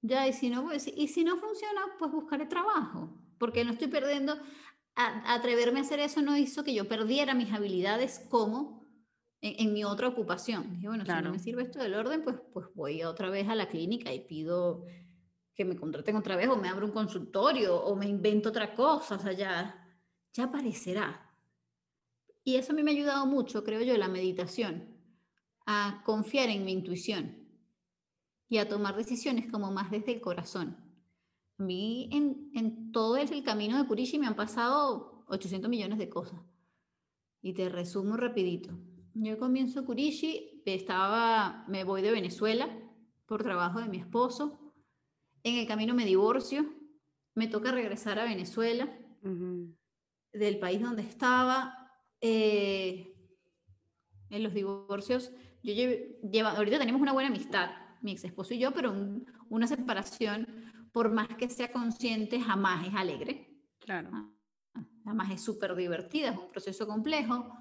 [0.00, 3.88] ya, y si no, pues, y si no funciona, pues buscaré trabajo, porque no estoy
[3.88, 4.38] perdiendo,
[4.94, 8.86] atreverme a hacer eso no hizo que yo perdiera mis habilidades como
[9.40, 10.74] en, mi otra ocupación.
[10.74, 13.54] Dije, bueno, si no me sirve esto del orden, pues, pues voy otra vez a
[13.54, 14.84] la clínica y pido
[15.54, 19.16] que me contraten otra vez o me abro un consultorio o me invento otra cosa,
[19.16, 19.98] o sea, ya,
[20.32, 21.32] ya aparecerá.
[22.42, 24.96] Y eso a mí me ha ayudado mucho, creo yo, la meditación,
[25.66, 27.37] a confiar en mi intuición
[28.48, 30.76] y a tomar decisiones como más desde el corazón.
[31.58, 36.08] A mí en, en todo el, camino de Kurishi me han pasado 800 millones de
[36.08, 36.40] cosas.
[37.42, 38.70] Y te resumo rapidito.
[39.14, 42.68] Yo comienzo Kurishi, estaba, me voy de Venezuela
[43.26, 44.72] por trabajo de mi esposo.
[45.42, 46.66] En el camino me divorcio,
[47.34, 48.88] me toca regresar a Venezuela,
[50.32, 51.74] del país donde estaba.
[52.20, 53.14] Eh,
[54.30, 55.32] en los divorcios,
[55.62, 57.70] yo llevo, ahorita tenemos una buena amistad,
[58.02, 58.94] mi ex esposo y yo, pero
[59.48, 60.46] una separación,
[60.92, 63.48] por más que sea consciente, jamás es alegre.
[63.78, 64.10] Claro.
[64.12, 67.52] Ah, jamás es súper divertida, es un proceso complejo.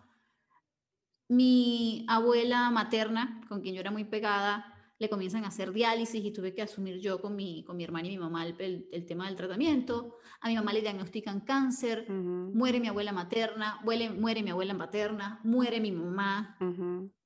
[1.29, 6.31] Mi abuela materna, con quien yo era muy pegada, le comienzan a hacer diálisis y
[6.31, 9.27] tuve que asumir yo con mi, con mi hermana y mi mamá el, el, tema
[9.27, 10.15] del tratamiento.
[10.41, 15.39] A mi mamá le diagnostican cáncer, muere mi abuela materna, muere, muere mi abuela materna,
[15.43, 16.57] muere mi mamá.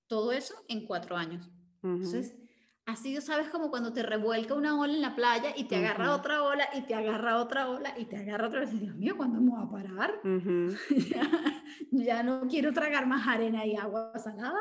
[0.07, 1.49] Todo eso en cuatro años.
[1.81, 2.35] Entonces,
[2.91, 3.47] Así, ¿sabes?
[3.47, 6.81] Como cuando te revuelca una ola en la playa y te agarra otra ola y
[6.81, 8.77] te agarra otra ola y te agarra otra vez.
[8.77, 10.19] Dios mío, ¿cuándo vamos a parar?
[11.91, 14.59] ya, no quiero tragar más arena y agua salada.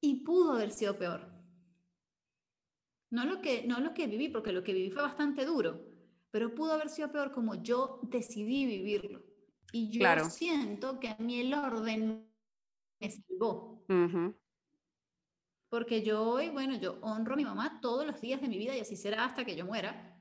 [0.00, 1.32] Y pudo haber sido peor.
[3.10, 5.80] No lo, que, no lo que viví, porque lo que viví fue bastante duro,
[6.32, 9.22] pero pudo haber sido peor como yo decidí vivirlo.
[9.72, 12.28] Y yo siento que a mí el orden
[13.00, 13.84] me salvó.
[15.72, 18.76] Porque yo hoy, bueno, yo honro a mi mamá todos los días de mi vida
[18.76, 20.14] y así será hasta que yo muera.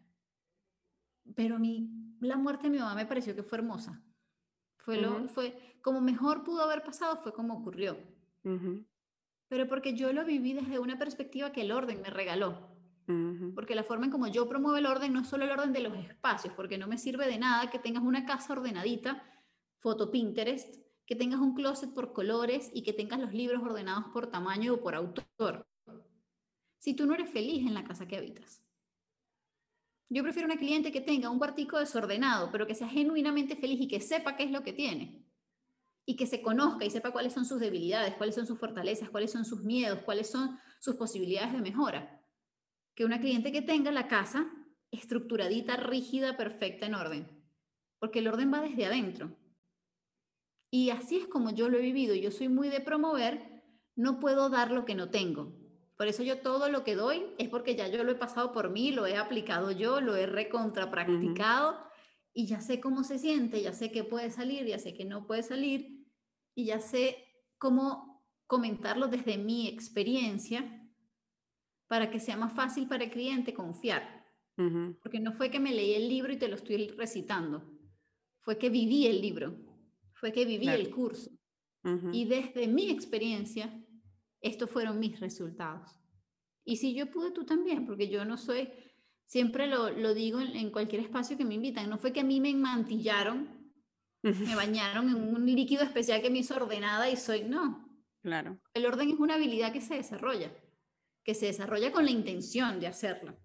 [1.35, 1.89] Pero a mí,
[2.21, 4.01] la muerte de mi mamá me pareció que fue hermosa.
[4.77, 7.97] Fue, lo, fue como mejor pudo haber pasado, fue como ocurrió.
[9.49, 12.69] Pero porque yo lo viví desde una perspectiva que el orden me regaló.
[13.53, 15.81] Porque la forma en como yo promuevo el orden no es solo el orden de
[15.81, 19.21] los espacios, porque no me sirve de nada que tengas una casa ordenadita,
[19.79, 24.27] foto Pinterest, que tengas un closet por colores y que tengas los libros ordenados por
[24.27, 25.67] tamaño o por autor.
[26.79, 28.63] Si tú no eres feliz en la casa que habitas.
[30.09, 33.87] Yo prefiero una cliente que tenga un cuartico desordenado, pero que sea genuinamente feliz y
[33.87, 35.25] que sepa qué es lo que tiene.
[36.05, 39.31] Y que se conozca y sepa cuáles son sus debilidades, cuáles son sus fortalezas, cuáles
[39.31, 42.21] son sus miedos, cuáles son sus posibilidades de mejora.
[42.93, 44.51] Que una cliente que tenga la casa
[44.91, 47.27] estructuradita, rígida, perfecta, en orden.
[47.99, 49.37] Porque el orden va desde adentro.
[50.71, 52.15] Y así es como yo lo he vivido.
[52.15, 53.61] Yo soy muy de promover,
[53.95, 55.53] no puedo dar lo que no tengo.
[55.97, 58.71] Por eso yo todo lo que doy es porque ya yo lo he pasado por
[58.71, 61.77] mí, lo he aplicado yo, lo he recontrapracticado
[62.33, 65.27] y ya sé cómo se siente, ya sé qué puede salir, ya sé que no
[65.27, 66.07] puede salir
[66.55, 67.23] y ya sé
[67.59, 70.89] cómo comentarlo desde mi experiencia
[71.87, 74.25] para que sea más fácil para el cliente confiar.
[75.01, 77.63] Porque no fue que me leí el libro y te lo estoy recitando,
[78.41, 79.55] fue que viví el libro,
[80.21, 81.31] fue que viví el curso.
[82.13, 83.83] Y desde mi experiencia,
[84.39, 85.99] estos fueron mis resultados.
[86.63, 88.69] Y si yo pude, tú también, porque yo no soy,
[89.25, 92.39] siempre lo, lo digo en, cualquier espacio que me invitan, no fue que a mí
[92.39, 93.49] me mantillaron,
[94.21, 97.89] me bañaron en un líquido especial que me hizo ordenada y soy, no.
[98.21, 98.61] Claro.
[98.75, 100.53] El orden es una habilidad que se desarrolla,
[101.23, 103.35] que se desarrolla con la intención de hacerlo.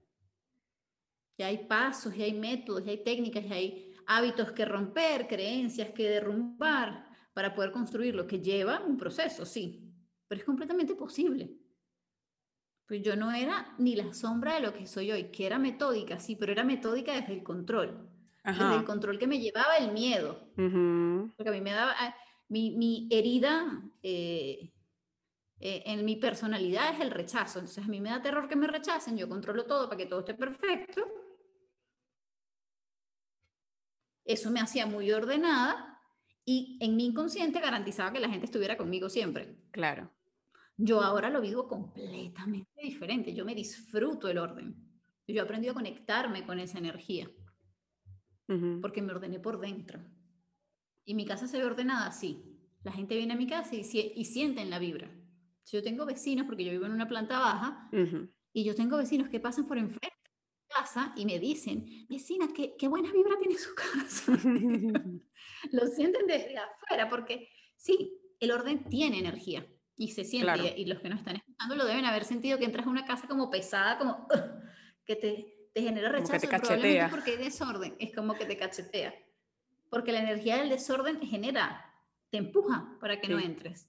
[1.38, 5.90] Y hay pasos, y hay métodos, y hay técnicas, y hay hábitos que romper, creencias
[5.90, 9.92] que derrumbar para poder construir lo que lleva un proceso, sí,
[10.26, 11.50] pero es completamente posible.
[12.86, 16.18] Pues yo no era ni la sombra de lo que soy hoy, que era metódica,
[16.20, 18.08] sí, pero era metódica desde el control.
[18.44, 20.52] Desde el control que me llevaba el miedo.
[20.54, 22.14] Porque a mí me daba, ah,
[22.48, 24.72] mi, mi herida eh,
[25.58, 27.58] eh, en mi personalidad es el rechazo.
[27.58, 30.20] Entonces a mí me da terror que me rechacen, yo controlo todo para que todo
[30.20, 31.02] esté perfecto
[34.26, 36.02] Eso me hacía muy ordenada
[36.44, 39.56] y en mi inconsciente garantizaba que la gente estuviera conmigo siempre.
[39.70, 40.10] Claro.
[40.76, 43.32] Yo ahora lo vivo completamente diferente.
[43.32, 44.76] Yo me disfruto el orden.
[45.28, 47.30] Yo he aprendido a conectarme con esa energía.
[48.80, 50.00] Porque me ordené por dentro.
[51.04, 52.60] Y mi casa se ve ordenada así.
[52.84, 55.10] La gente viene a mi casa y, y sienten la vibra.
[55.64, 57.90] Si yo tengo vecinos, porque yo vivo en una planta baja,
[58.52, 60.15] y yo tengo vecinos que pasan por enfrente
[60.86, 64.32] casa y me dicen, vecina, qué, qué buena vibra tiene su casa.
[65.72, 71.00] lo sienten desde afuera porque sí, el orden tiene energía y se siente, y, los
[71.00, 73.98] que no están escuchando lo deben haber sentido que entras a una casa como pesada,
[73.98, 74.28] como
[75.06, 79.14] que te, te, genera rechazo, probablemente porque hay desorden, es como que te cachetea.
[79.88, 81.94] Porque la energía del desorden genera,
[82.30, 83.88] te empuja para que no entres.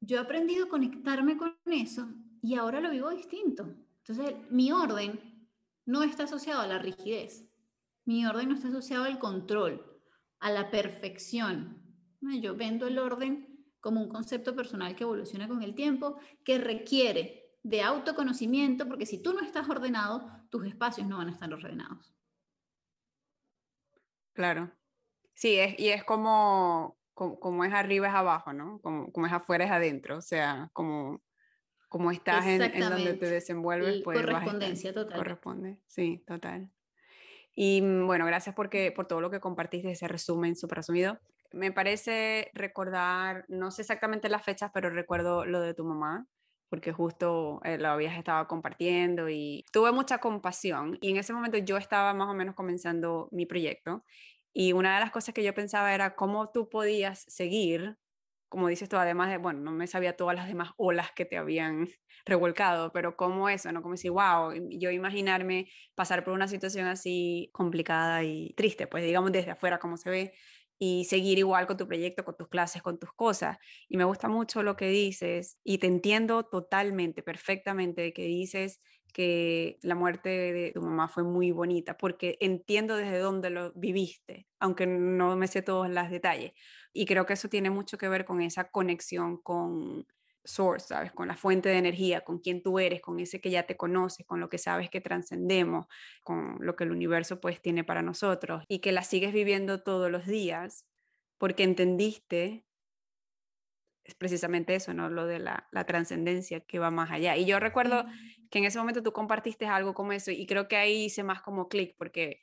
[0.00, 2.08] Yo he aprendido a conectarme con eso
[2.42, 3.74] y ahora lo vivo distinto.
[4.06, 5.33] Entonces, mi orden
[5.86, 7.46] no está asociado a la rigidez.
[8.04, 10.00] Mi orden no está asociado al control,
[10.40, 11.82] a la perfección.
[12.40, 17.52] Yo vendo el orden como un concepto personal que evoluciona con el tiempo, que requiere
[17.62, 22.14] de autoconocimiento, porque si tú no estás ordenado, tus espacios no van a estar ordenados.
[24.32, 24.72] Claro.
[25.34, 28.80] Sí, es, y es como, como, es arriba es abajo, ¿no?
[28.80, 31.22] Como, como es afuera es adentro, o sea, como
[31.94, 35.16] como estás en, donde te desenvuelves, pues correspondencia total.
[35.16, 36.68] Corresponde, sí, total.
[37.54, 41.20] Y mm, bueno, gracias porque, por todo lo que compartiste, ese resumen súper resumido.
[41.52, 46.26] Me parece recordar, no sé exactamente las fechas, pero recuerdo lo de tu mamá,
[46.68, 50.98] porque justo eh, lo habías estado compartiendo y tuve mucha compasión.
[51.00, 54.02] Y en ese momento yo estaba más o menos comenzando mi proyecto.
[54.52, 57.98] Y una de las cosas que yo pensaba era cómo tú podías seguir
[58.54, 61.36] como dices tú, además de, bueno, no me sabía todas las demás olas que te
[61.36, 61.88] habían
[62.26, 63.82] revolcado, pero como eso, ¿no?
[63.82, 69.32] Como decir, wow, yo imaginarme pasar por una situación así complicada y triste, pues digamos
[69.32, 70.34] desde afuera como se ve,
[70.78, 73.58] y seguir igual con tu proyecto, con tus clases, con tus cosas.
[73.88, 78.80] Y me gusta mucho lo que dices y te entiendo totalmente, perfectamente, que dices
[79.12, 84.48] que la muerte de tu mamá fue muy bonita, porque entiendo desde dónde lo viviste,
[84.58, 86.52] aunque no me sé todos los detalles.
[86.94, 90.06] Y creo que eso tiene mucho que ver con esa conexión con
[90.44, 91.12] source, ¿sabes?
[91.12, 94.26] Con la fuente de energía, con quién tú eres, con ese que ya te conoces,
[94.26, 95.86] con lo que sabes que trascendemos,
[96.22, 100.10] con lo que el universo pues tiene para nosotros y que la sigues viviendo todos
[100.10, 100.86] los días
[101.38, 102.64] porque entendiste
[104.04, 105.08] es precisamente eso, ¿no?
[105.08, 107.36] Lo de la, la trascendencia que va más allá.
[107.36, 108.04] Y yo recuerdo
[108.50, 111.40] que en ese momento tú compartiste algo como eso y creo que ahí hice más
[111.40, 112.42] como clic porque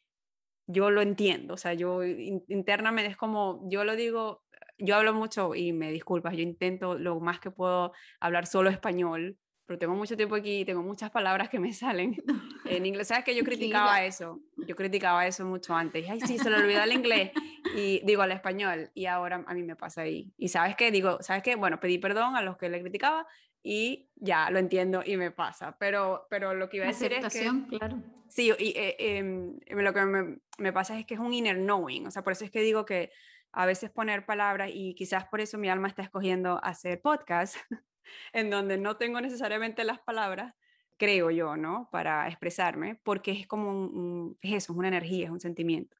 [0.67, 4.43] yo lo entiendo, o sea, yo internamente es como, yo lo digo,
[4.77, 9.37] yo hablo mucho y me disculpas, yo intento lo más que puedo hablar solo español
[9.71, 12.21] pero tengo mucho tiempo aquí y tengo muchas palabras que me salen
[12.65, 13.07] en inglés.
[13.07, 14.41] ¿Sabes que yo criticaba eso?
[14.67, 16.09] Yo criticaba eso mucho antes.
[16.09, 17.31] Ay, sí, se le olvidó el inglés
[17.73, 20.33] y digo al español y ahora a mí me pasa ahí.
[20.37, 20.91] Y ¿sabes qué?
[20.91, 21.55] Digo, ¿sabes qué?
[21.55, 23.25] Bueno, pedí perdón a los que le criticaba
[23.63, 25.77] y ya lo entiendo y me pasa.
[25.79, 27.49] Pero, pero lo que iba a decir es que...
[27.69, 28.03] claro.
[28.27, 32.07] Sí, y eh, em, lo que me, me pasa es que es un inner knowing.
[32.07, 33.09] O sea, por eso es que digo que
[33.53, 37.55] a veces poner palabras y quizás por eso mi alma está escogiendo hacer podcast,
[38.33, 40.53] en donde no tengo necesariamente las palabras,
[40.97, 41.89] creo yo, ¿no?
[41.91, 45.97] Para expresarme, porque es como un, es eso, es una energía, es un sentimiento.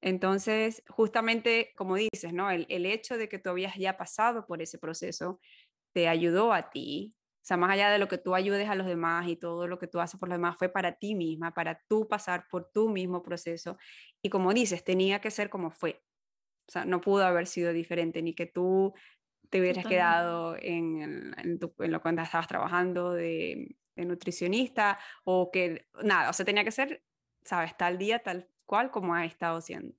[0.00, 2.50] Entonces, justamente como dices, ¿no?
[2.50, 5.40] El, el hecho de que tú habías ya pasado por ese proceso
[5.92, 7.16] te ayudó a ti,
[7.46, 9.78] o sea, más allá de lo que tú ayudes a los demás y todo lo
[9.78, 12.88] que tú haces por los demás, fue para ti misma, para tú pasar por tu
[12.88, 13.78] mismo proceso.
[14.20, 16.02] Y como dices, tenía que ser como fue.
[16.68, 18.92] O sea, no pudo haber sido diferente, ni que tú
[19.50, 26.32] te hubieras quedado en, en, lo cuando estabas trabajando de, nutricionista o que nada, o
[26.34, 27.02] sea, tenía que ser,
[27.44, 29.94] sabes, tal día, tal cual como ha estado siendo.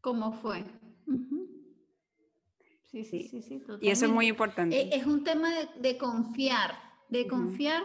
[0.00, 0.64] ¿Cómo fue?
[2.86, 4.78] Sí, sí, sí, sí, Y eso es muy importante.
[4.78, 6.78] E, es, un tema de, confiar,
[7.08, 7.82] de confiar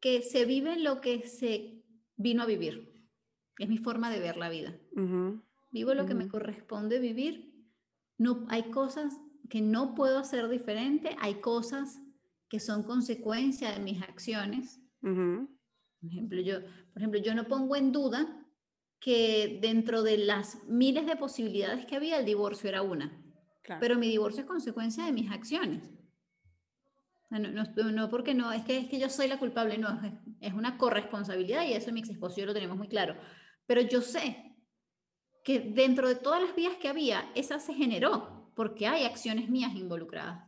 [0.00, 1.84] que se vive lo que se
[2.16, 3.08] vino a vivir.
[3.58, 4.76] Es mi forma de ver la vida.
[5.72, 7.52] Vivo lo que me corresponde vivir.
[8.18, 9.18] No, hay cosas
[9.48, 12.00] que no puedo hacer diferente, hay cosas
[12.48, 14.80] que son consecuencia de mis acciones.
[15.00, 16.60] Por, ejemplo, yo,
[16.92, 18.46] por ejemplo, yo no pongo en duda
[19.00, 23.18] que dentro de las miles de posibilidades que había, el divorcio era una.
[23.80, 25.90] Pero mi divorcio es consecuencia de mis acciones.
[27.30, 30.00] No, no, no, porque no, es que, es que yo soy la culpable, no,
[30.40, 33.16] es, una corresponsabilidad y eso mi ex esposo y yo lo tenemos muy claro.
[33.66, 34.51] Pero yo sé
[35.42, 39.74] que dentro de todas las vías que había, esa se generó porque hay acciones mías
[39.74, 40.46] involucradas.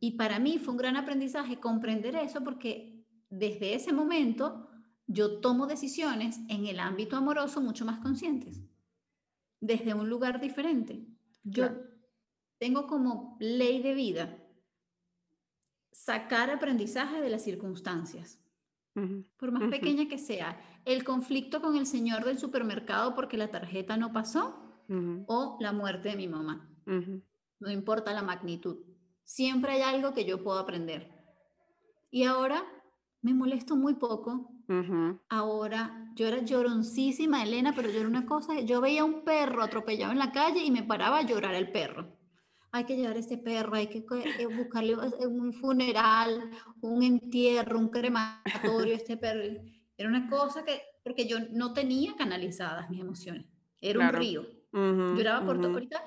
[0.00, 4.68] Y para mí fue un gran aprendizaje comprender eso porque desde ese momento
[5.06, 8.60] yo tomo decisiones en el ámbito amoroso mucho más conscientes,
[9.60, 11.06] desde un lugar diferente.
[11.44, 11.68] Yo
[12.58, 14.38] tengo como ley de vida
[15.92, 18.40] sacar aprendizaje de las circunstancias,
[19.36, 20.60] por más pequeña que sea.
[20.84, 24.84] El conflicto con el señor del supermercado porque la tarjeta no pasó
[25.26, 26.68] o la muerte de mi mamá.
[26.86, 28.78] No importa la magnitud.
[29.24, 31.10] Siempre hay algo que yo puedo aprender.
[32.10, 32.64] Y ahora
[33.22, 34.52] me molesto muy poco.
[35.28, 40.12] Ahora, yo era lloroncísima, Elena, pero yo era una cosa, yo veía un perro atropellado
[40.12, 42.19] en la calle y me paraba a llorar el perro
[42.72, 44.04] hay que llevar a este perro, hay que
[44.46, 44.96] buscarle
[45.26, 46.50] un funeral,
[46.80, 49.42] un entierro, un crematorio, este perro.
[49.96, 53.46] Era una cosa que, porque yo no tenía canalizadas mis emociones,
[53.80, 54.46] era un río.
[54.72, 55.72] Lloraba por todo.
[55.72, 56.00] Ahorita,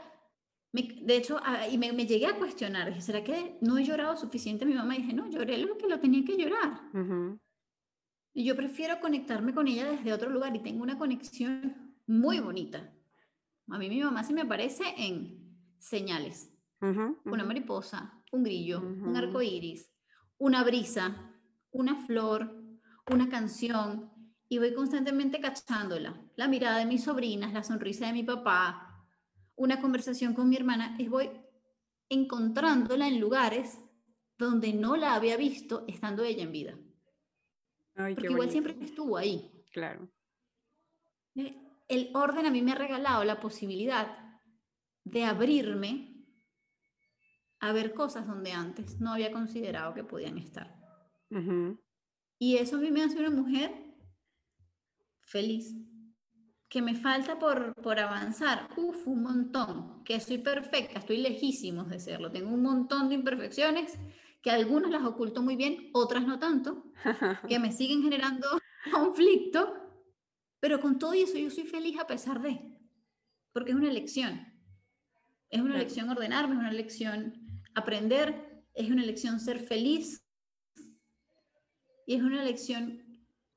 [0.71, 1.37] de hecho,
[1.69, 4.65] y me, llegué a cuestionar, dije, ¿será que no he llorado suficiente?
[4.65, 6.81] Mi mamá dije, no, lloré lo que lo tenía que llorar.
[8.33, 12.91] Y yo prefiero conectarme con ella desde otro lugar y tengo una conexión muy bonita.
[13.67, 15.43] A mí mi mamá se me aparece en
[15.77, 16.52] señales
[17.25, 19.93] una mariposa, un grillo, un arco iris,
[20.37, 21.31] una brisa,
[21.71, 22.53] una flor,
[23.09, 24.11] una canción,
[24.49, 26.21] y voy constantemente cachándola.
[26.35, 29.07] La mirada de mis sobrinas, la sonrisa de mi papá,
[29.55, 31.29] una conversación con mi hermana, y voy
[32.09, 33.79] encontrándola en lugares
[34.37, 36.77] donde no la había visto estando ella en vida.
[37.95, 39.51] Porque igual siempre estuvo ahí.
[39.71, 40.09] Claro.
[41.35, 44.17] El orden a mí me ha regalado la posibilidad
[45.03, 46.12] de abrirme
[47.63, 50.75] a ver cosas donde antes no había considerado que podían estar.
[52.37, 53.71] Y eso a mí me hace una mujer
[55.21, 55.73] feliz.
[56.67, 60.03] Que me falta por, por avanzar, uf, un montón.
[60.03, 62.33] Que soy perfecta, estoy lejísimos de serlo.
[62.33, 63.97] Tengo un montón de imperfecciones
[64.41, 66.91] que algunas las oculto muy bien, otras no tanto,
[67.47, 68.45] que me siguen generando
[68.91, 69.73] conflicto,
[70.59, 72.59] pero con todo eso yo soy feliz a pesar de,
[73.53, 74.51] porque es una elección.
[75.49, 77.42] Es una elección ordenarme, es una elección
[77.75, 80.25] aprender, es una elección ser feliz
[82.05, 83.01] y es una elección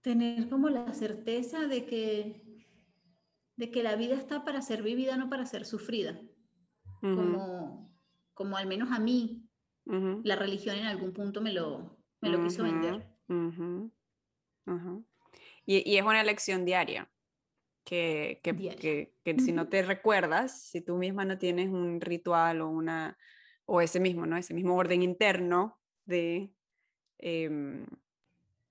[0.02, 2.42] tener como la certeza de que,
[3.56, 6.20] de que la vida está para ser vivida, no para ser sufrida.
[7.00, 7.92] como,
[8.34, 9.42] como al menos a mí,
[9.84, 13.06] la religión en algún punto me lo, me lo quiso vender.
[15.64, 17.10] Y, y, es una elección diaria.
[17.84, 22.60] Que, que, que, que si no te recuerdas, si tú misma no tienes un ritual
[22.62, 23.16] o una,
[23.66, 24.36] o ese mismo, ¿no?
[24.36, 26.52] Ese mismo orden interno de,
[27.18, 27.86] em,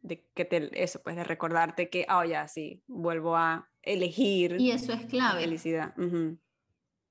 [0.02, 4.56] de que te, eso, pues de recordarte que, ah, ya, sí, vuelvo a elegir.
[4.60, 5.42] Y eso es clave.
[5.42, 5.94] Felicidad.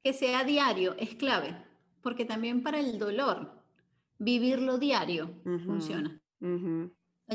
[0.02, 1.56] Que sea diario es clave,
[2.02, 3.62] porque también para el dolor,
[4.18, 6.20] vivirlo diario funciona.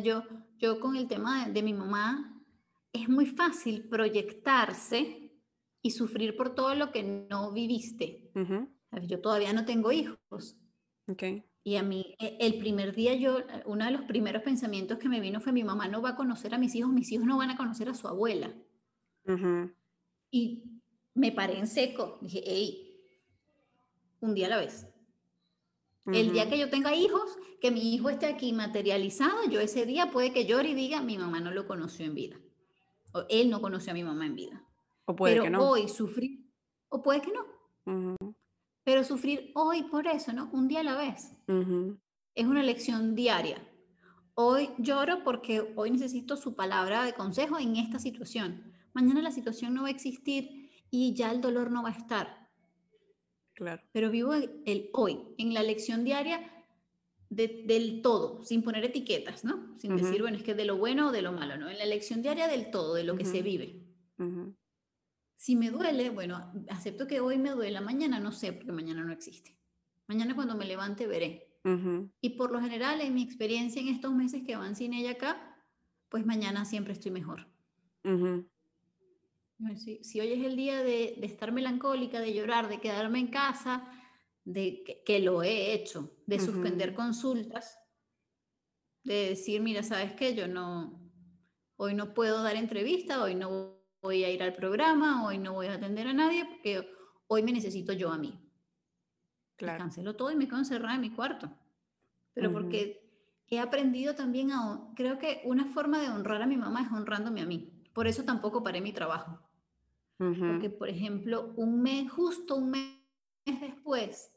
[0.04, 0.24] yo,
[0.58, 2.36] yo con el tema de, de mi mamá,
[2.94, 5.32] es muy fácil proyectarse
[5.82, 8.32] y sufrir por todo lo que no viviste.
[9.08, 10.58] Yo todavía no tengo hijos.
[11.08, 11.44] Okay.
[11.64, 15.20] Y a mí, e, el primer día yo, uno de los primeros pensamientos que me
[15.20, 17.52] vino fue, mi mamá no va a conocer a mis hijos, mis hijos no van
[17.52, 18.54] a conocer a su abuela.
[20.32, 20.64] Y
[21.14, 22.90] me paré en seco, dije, hey,
[24.22, 24.88] un día a la vez.
[26.06, 30.10] El día que yo tenga hijos, que mi hijo esté aquí materializado, yo ese día
[30.10, 32.40] puede que llore y diga, mi mamá no lo conoció en vida.
[33.14, 34.66] O él no conoció a mi mamá en vida.
[35.06, 35.70] O puede Pero que no.
[35.70, 36.48] hoy sufrir,
[36.88, 37.46] o puede que no.
[37.86, 38.16] Ujú,
[38.90, 40.50] Pero sufrir hoy por eso, ¿no?
[40.52, 41.32] Un día a la vez.
[41.48, 42.00] ujú,
[42.34, 43.62] Es una lección diaria.
[44.34, 48.74] Hoy lloro porque hoy necesito su palabra de consejo en esta situación.
[48.94, 52.50] Mañana la situación no va a existir y ya el dolor no va a estar.
[53.54, 53.84] Claro.
[53.92, 56.40] Pero vivo el, el hoy, en la lección diaria
[57.30, 59.78] de- del todo, sin poner etiquetas, ¿no?
[59.78, 60.04] Sin Ujú.
[60.04, 61.70] decir, bueno, es que de lo bueno o de lo malo, ¿no?
[61.70, 63.86] En la lección diaria del todo, de lo que se vive.
[64.18, 64.56] ujú,
[65.40, 69.14] Si me duele, bueno, acepto que hoy me duela, mañana no sé, porque mañana no
[69.14, 69.58] existe.
[70.06, 71.48] Mañana cuando me levante veré.
[72.20, 75.58] Y por lo general, en mi experiencia en estos meses que van sin ella acá,
[76.10, 77.48] pues mañana siempre estoy mejor.
[79.78, 83.28] Si, si hoy es el día de, de estar melancólica, de llorar, de quedarme en
[83.28, 83.90] casa,
[84.44, 87.80] de que, que lo he hecho, de suspender consultas,
[89.06, 90.36] de decir, mira, ¿sabes qué?
[90.36, 91.00] Yo no,
[91.78, 95.68] hoy no puedo dar entrevista, hoy no voy a ir al programa, hoy no voy
[95.68, 96.90] a atender a nadie, porque
[97.28, 98.40] hoy me necesito yo a mí.
[99.58, 99.80] Claro.
[99.80, 101.52] cancelo todo y me quedo encerrada en mi cuarto.
[102.34, 102.60] Pero Ujú.
[102.60, 103.12] porque
[103.48, 107.42] he aprendido también a, creo que una forma de honrar a mi mamá es honrándome
[107.42, 107.70] a mí.
[107.94, 109.38] Por eso tampoco paré mi trabajo.
[110.18, 112.94] Porque, por ejemplo, un mes, justo un mes
[113.46, 114.34] después,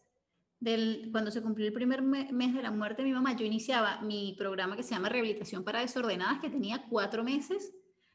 [0.61, 3.45] del, cuando se cumplió el primer me- mes de la muerte de mi mamá, yo
[3.45, 7.75] iniciaba mi programa que se llama Rehabilitación para Desordenadas, que tenía cuatro meses,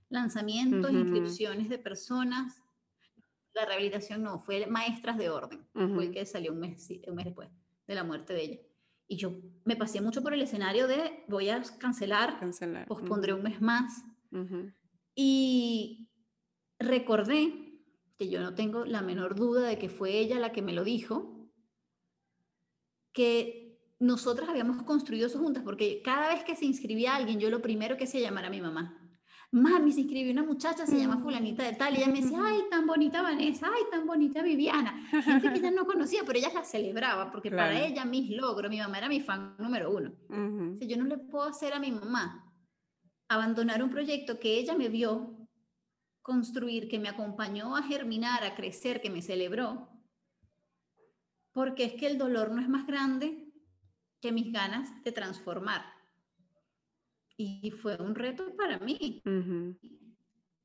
[0.10, 1.00] lanzamientos, Ujú.
[1.00, 2.62] inscripciones de personas.
[3.54, 7.26] La rehabilitación no, fue Maestras de Orden, fue el que salió un mes, un mes
[7.26, 7.50] después
[7.88, 8.60] de la muerte de ella.
[9.08, 12.88] Y yo me pasé mucho por el escenario de voy a cancelar, Cancelar.
[12.88, 14.04] pospondré ujú, un mes más,
[15.16, 16.10] y
[16.80, 17.82] recordé
[18.18, 20.84] que yo no tengo la menor duda de que fue ella la que me lo
[20.84, 21.50] dijo,
[23.14, 27.62] que nosotras habíamos construido eso juntas, porque cada vez que se inscribía alguien, yo lo
[27.62, 29.07] primero que hacía llamar a mi mamá.
[29.52, 32.64] Mami, se inscribió una muchacha, se llama fulanita de tal, y ella me decía, ay,
[32.70, 35.08] tan bonita Vanessa, ay, tan bonita Viviana.
[35.24, 37.86] Gente que ella no conocía, pero ella la celebraba, porque para Claro.
[37.86, 40.12] ella mis logros, mi mamá era mi fan número uno.
[40.30, 42.44] ujú, O sea, yo no le puedo hacer a mi mamá
[43.30, 45.48] abandonar un proyecto que ella me vio
[46.22, 49.90] construir, que me acompañó a germinar, a crecer, que me celebró,
[51.54, 53.46] porque es que el dolor no es más grande
[54.22, 55.86] que mis ganas de transformar.
[57.38, 59.22] Y fue un reto para mí.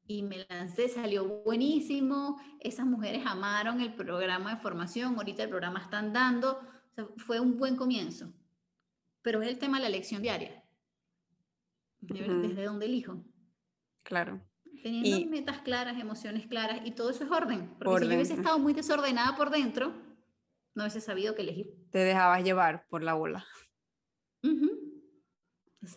[0.07, 2.41] Y me lancé, salió buenísimo.
[2.61, 5.17] Esas mujeres amaron el programa de formación.
[5.17, 6.59] Ahorita el programa están dando.
[6.59, 8.33] O sea, fue un buen comienzo.
[9.23, 10.65] Pero es el tema de la lección diaria.
[12.01, 13.23] Desde donde elijo.
[14.03, 14.41] Claro.
[14.83, 17.73] Teniendo Y- metas claras, emociones claras y todo eso es orden.
[17.79, 19.93] Porque si yo hubiese estado muy desordenada por dentro,
[20.75, 21.73] no hubiese sabido qué elegir.
[21.91, 23.47] Te dejabas llevar por la ola.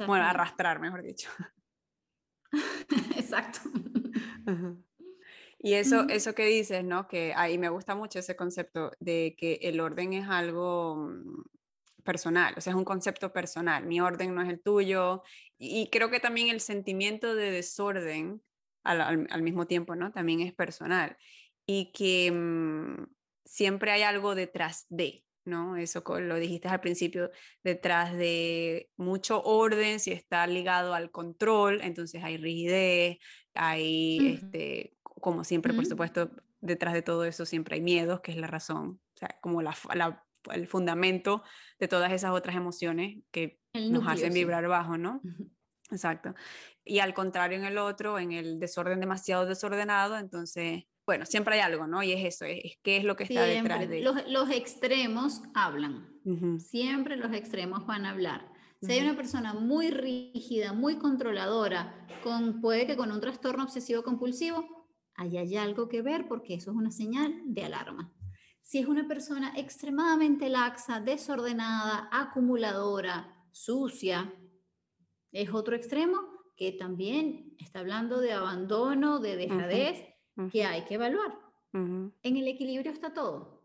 [0.08, 1.30] Bueno, arrastrar, mejor dicho.
[3.18, 3.60] Exacto.
[4.46, 4.76] Ajá.
[5.60, 6.10] Y eso, Ujú.
[6.10, 7.08] eso que dices, ¿no?
[7.08, 11.44] Que ahí me gusta mucho ese concepto de que el orden es algo mm,
[12.04, 13.86] personal, o sea, es un concepto personal.
[13.86, 15.24] Mi orden no es el tuyo.
[15.58, 18.44] Y creo que también el sentimiento de desorden
[18.84, 20.12] al, al- al mismo tiempo, ¿no?
[20.12, 21.18] También es personal.
[21.66, 23.06] Y que mm,
[23.46, 25.78] siempre hay algo detrás de, ¿no?
[25.78, 27.32] Eso lo dijiste al principio,
[27.64, 33.18] detrás de mucho orden, si está ligado al control, entonces hay rigidez,
[33.54, 35.92] hay, este, como siempre, por Ujú.
[35.92, 36.32] supuesto,
[36.62, 39.76] detrás de todo eso siempre hay miedos, que es la razón, o sea, como la,
[40.54, 41.44] el fundamento
[41.80, 44.40] de todas esas otras emociones que El nos núcleo, hacen sí.
[44.40, 45.22] vibrar bajo, ¿no?
[45.92, 46.34] Exacto.
[46.84, 51.62] Y al contrario en el otro, en el desorden demasiado desordenado, entonces, bueno, siempre hay
[51.62, 52.02] algo, ¿no?
[52.04, 54.02] Y es eso, es, es qué es lo que está detrás de...
[54.02, 56.10] Los, los extremos hablan.
[56.60, 58.52] Siempre los extremos van a hablar.
[58.82, 64.04] Si hay una persona muy rígida, muy controladora, con, puede que con un trastorno obsesivo
[64.04, 68.12] compulsivo, ahí hay algo que ver porque eso es una señal de alarma.
[68.62, 74.34] Si es una persona extremadamente laxa, desordenada, acumuladora, sucia,
[75.32, 76.18] es otro extremo
[76.56, 80.15] que también está hablando de abandono, de dejadez,
[80.52, 81.38] que hay que evaluar.
[82.24, 83.62] En el equilibrio está todo.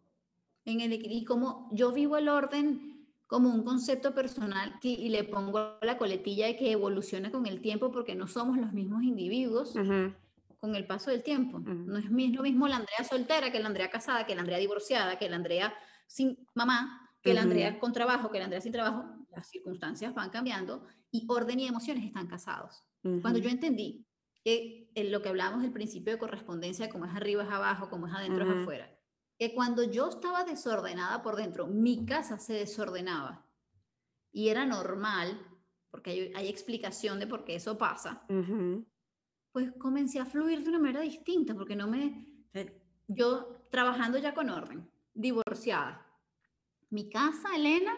[0.64, 5.22] En el, y como yo vivo el orden como un concepto personal que- y le
[5.24, 9.74] pongo la coletilla de que evoluciona con el tiempo porque no somos los mismos individuos
[10.58, 11.58] con el paso del tiempo.
[11.86, 15.18] No es lo mismo la Andrea soltera que la Andrea casada, que la Andrea divorciada,
[15.18, 15.72] que la Andrea
[16.06, 19.04] sin mamá, que la Andrea con trabajo, que la Andrea sin trabajo.
[19.30, 22.82] Las circunstancias van cambiando y orden y emociones están casados.
[23.22, 24.04] Cuando yo entendí
[24.44, 28.06] que en lo que hablábamos del principio de correspondencia, como es arriba es abajo, como
[28.06, 28.60] es adentro es Ujú.
[28.60, 28.90] afuera,
[29.38, 33.46] que cuando yo estaba desordenada por dentro, mi casa se desordenaba.
[34.32, 35.40] Y era normal,
[35.90, 38.26] porque hay, explicación de por qué eso pasa.
[39.52, 42.26] Pues comencé a fluir de una manera distinta, porque no me...
[43.08, 46.06] Yo trabajando ya con orden, divorciada.
[46.90, 47.96] Mi casa, Elena,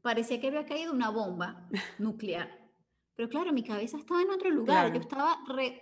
[0.00, 1.68] parecía que había caído una bomba
[1.98, 2.57] nuclear.
[3.18, 5.40] Pero claro, mi cabeza estaba en otro lugar, yo estaba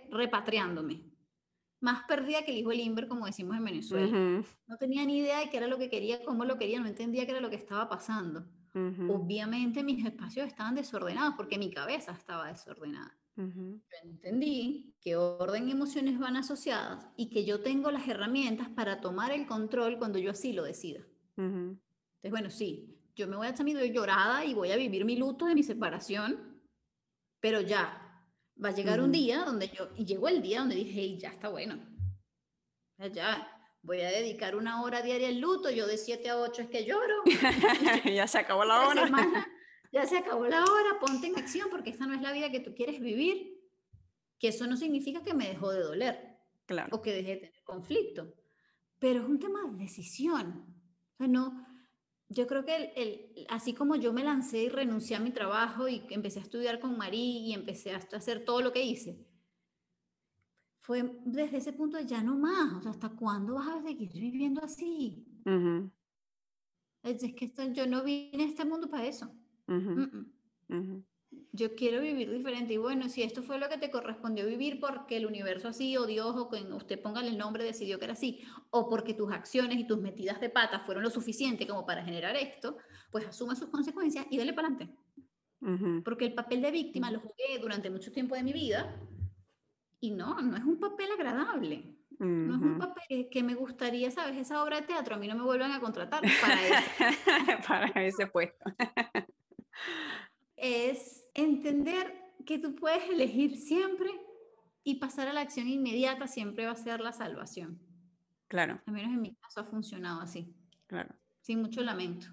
[0.09, 1.03] repatriándome.
[1.79, 4.07] Más perdida que el hijo del como decimos en Venezuela.
[4.65, 7.25] No tenía ni idea de qué era lo que quería, cómo lo quería, no entendía
[7.27, 8.43] qué era lo que estaba pasando.
[8.73, 13.15] Obviamente mis espacios estaban desordenados porque mi cabeza estaba desordenada.
[13.35, 18.99] Yo entendí que orden y emociones van asociadas y que yo tengo las herramientas para
[18.99, 21.01] tomar el control cuando yo así lo decida.
[21.37, 25.17] Entonces, bueno, sí, yo me voy a echar mi llorada y voy a vivir mi
[25.17, 26.46] luto de mi separación,
[27.39, 28.23] pero ya,
[28.63, 31.49] va a llegar un día donde yo, y llegó el día donde dije, ya está
[31.49, 31.79] bueno,
[33.13, 33.47] ya,
[33.81, 36.85] voy a dedicar una hora diaria al luto, yo de 7 a 8 es que
[36.85, 37.23] lloro.
[38.05, 39.09] ya se acabó la hora.
[39.91, 42.59] ya se acabó la hora, ponte en acción porque esta no es la vida que
[42.59, 43.57] tú quieres vivir,
[44.39, 46.95] que eso no significa que me dejó de doler claro.
[46.95, 48.33] o que dejé de tener conflicto,
[48.99, 50.65] pero es un tema de decisión.
[51.13, 51.65] O sea, no,
[52.29, 56.03] yo creo que el, así como yo me lancé y renuncié a mi trabajo y
[56.09, 59.25] empecé a estudiar con Marí y empecé a hacer todo lo que hice,
[60.81, 64.11] fue desde ese punto de ya no más, o sea, ¿hasta cuándo vas a seguir
[64.13, 65.25] viviendo así?
[67.03, 69.29] Es, que yo no vine a este mundo para eso.
[71.53, 75.17] Yo quiero vivir diferente y bueno, si esto fue lo que te correspondió vivir porque
[75.17, 78.41] el universo así o Dios o quien usted ponga el nombre decidió que era así
[78.69, 82.35] o porque tus acciones y tus metidas de patas fueron lo suficiente como para generar
[82.35, 82.77] esto,
[83.11, 84.95] pues asuma sus consecuencias y dale para adelante.
[86.03, 88.95] Porque el papel de víctima lo jugué durante mucho tiempo de mi vida
[89.99, 91.97] y no, no es un papel agradable.
[92.19, 94.37] No es un papel que me gustaría, ¿sabes?
[94.37, 96.57] Esa obra de teatro a mí no me vuelvan a contratar para
[97.67, 98.65] para ese puesto.
[100.57, 102.13] Es entender
[102.45, 104.09] que tú puedes elegir siempre
[104.83, 107.79] y pasar a la acción inmediata siempre va a ser la salvación.
[108.47, 108.81] Claro.
[108.85, 110.55] Al menos en mi caso ha funcionado así.
[110.87, 111.13] Claro.
[111.41, 112.27] Sin mucho lamento.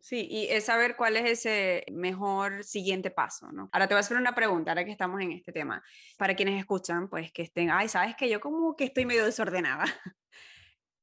[0.00, 3.70] Sí, y es saber cuál es ese mejor siguiente paso, ¿no?
[3.72, 5.82] Ahora te voy a hacer una pregunta, ahora que estamos en este tema.
[6.18, 9.84] Para quienes escuchan, pues que estén, ay, sabes que yo como que estoy medio desordenada.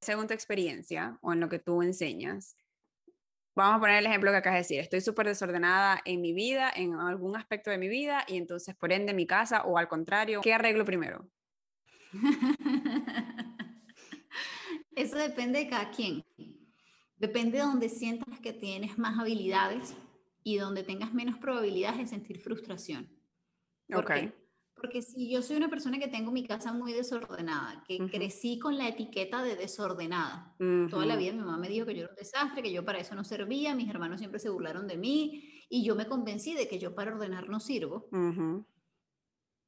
[0.01, 2.55] Según tu experiencia o en lo que tú enseñas,
[3.56, 6.72] vamos a poner el ejemplo que acabas de decir, estoy súper desordenada en mi vida,
[6.76, 10.41] en algún aspecto de mi vida, y entonces por ende mi casa, o al contrario,
[10.41, 11.30] ¿qué arreglo primero?
[14.95, 16.24] Eso depende de cada quien.
[17.16, 19.95] Depende de donde sientas que tienes más habilidades
[20.43, 23.10] y donde tengas menos probabilidades de sentir frustración.
[23.88, 24.06] ¿Por
[24.82, 28.79] porque si yo soy una persona que tengo mi casa muy desordenada, que crecí con
[28.79, 30.55] la etiqueta de desordenada.
[30.89, 32.97] Toda la vida mi mamá me dijo que yo era un desastre, que yo para
[32.97, 36.67] eso no servía, mis hermanos siempre se burlaron de mí y yo me convencí de
[36.67, 38.09] que yo para ordenar no sirvo.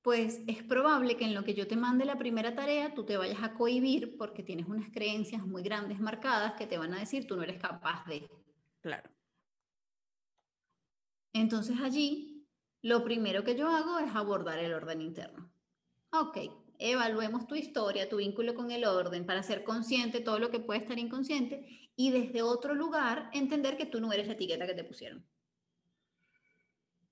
[0.02, 3.16] Pues es probable que en lo que yo te mande la primera tarea tú te
[3.16, 7.28] vayas a cohibir porque tienes unas creencias muy grandes marcadas que te van a decir
[7.28, 8.28] tú no eres capaz de.
[8.82, 9.12] Claro.
[11.34, 12.33] Entonces allí
[12.84, 15.50] lo primero que yo hago es abordar el orden interno.
[16.12, 16.38] Ok,
[16.78, 20.82] evaluemos tu historia, tu vínculo con el orden para ser consciente todo lo que puede
[20.82, 24.84] estar inconsciente y desde otro lugar entender que tú no eres la etiqueta que te
[24.84, 25.26] pusieron.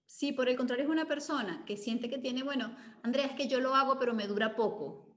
[0.06, 3.48] Si por el contrario es una persona que siente que tiene, bueno, Andrea, es que
[3.48, 5.16] yo lo hago pero me dura poco.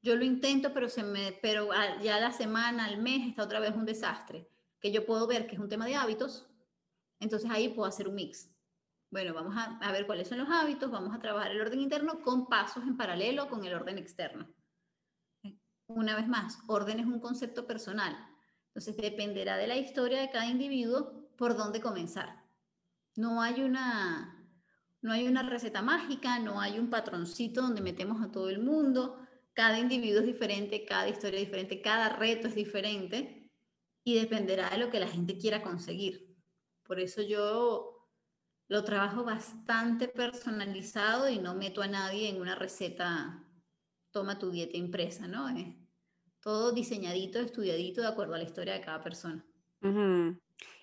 [0.00, 1.68] Yo lo intento pero, se me, pero
[2.02, 4.48] ya la semana, al mes está otra vez un desastre.
[4.80, 6.46] Que yo puedo ver que es un tema de hábitos,
[7.20, 8.57] entonces ahí puedo hacer un mix
[9.10, 12.46] bueno, vamos a, ver cuáles son los hábitos, vamos a trabajar el orden interno con
[12.46, 14.46] pasos en paralelo con el orden externo.
[15.86, 18.14] Una vez más, orden es un concepto personal.
[18.68, 22.44] Entonces dependerá de la historia de cada individuo por dónde comenzar.
[23.16, 24.46] No hay una,
[25.00, 29.18] no hay una receta mágica, no hay un patroncito donde metemos a todo el mundo.
[29.54, 33.50] Cada individuo es diferente, cada historia es diferente, cada reto es diferente
[34.04, 36.36] y dependerá de lo que la gente quiera conseguir.
[36.84, 37.97] Por eso yo
[38.68, 43.42] lo trabajo bastante personalizado y no meto a nadie en una receta,
[44.10, 45.48] toma tu dieta impresa, ¿no?
[45.48, 45.74] Es
[46.40, 49.44] todo diseñadito, estudiadito de acuerdo a la historia de cada persona.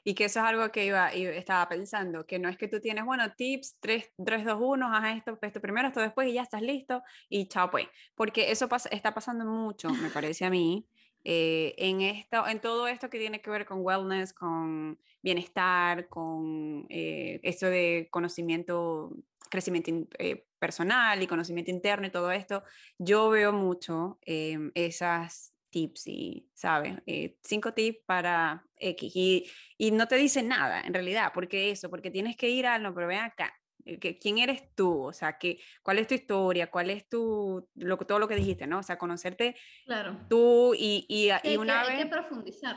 [0.04, 2.80] Y que eso es algo que iba, y estaba pensando, que no es que tú
[2.80, 6.44] tienes, bueno, tips, 3, 3 2, 1, haz esto, esto primero, esto después y ya
[6.44, 10.88] estás listo y chao pues, porque eso pasa, está pasando mucho, me parece a mí,
[11.26, 16.86] eh, en, esto, en todo esto que tiene que ver con wellness, con bienestar, con
[16.90, 19.12] eh, esto de conocimiento,
[19.50, 22.64] crecimiento eh, personal y conocimiento interno y todo esto,
[22.98, 26.96] yo veo mucho esas tips y, ¿sabes?
[27.06, 29.12] Eh, cinco tips para X.
[29.14, 32.80] Y, y, no te dicen nada, en realidad, porque eso, porque tienes que ir a,
[32.80, 33.54] no, pero ven acá.
[33.84, 35.04] Eh, que, ¿Quién eres tú?
[35.04, 36.72] O sea, que, ¿cuál es tu historia?
[36.72, 38.80] ¿Cuál es tu, lo, todo lo que dijiste, ¿no?
[38.80, 39.56] O sea, conocerte
[39.86, 40.18] claro.
[40.30, 41.98] tú y, y, y una que, vez...
[41.98, 42.76] Hay que profundizar.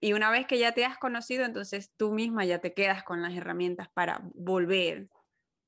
[0.00, 3.22] Y una vez que ya te has conocido, entonces tú misma ya te quedas con
[3.22, 5.08] las herramientas para volver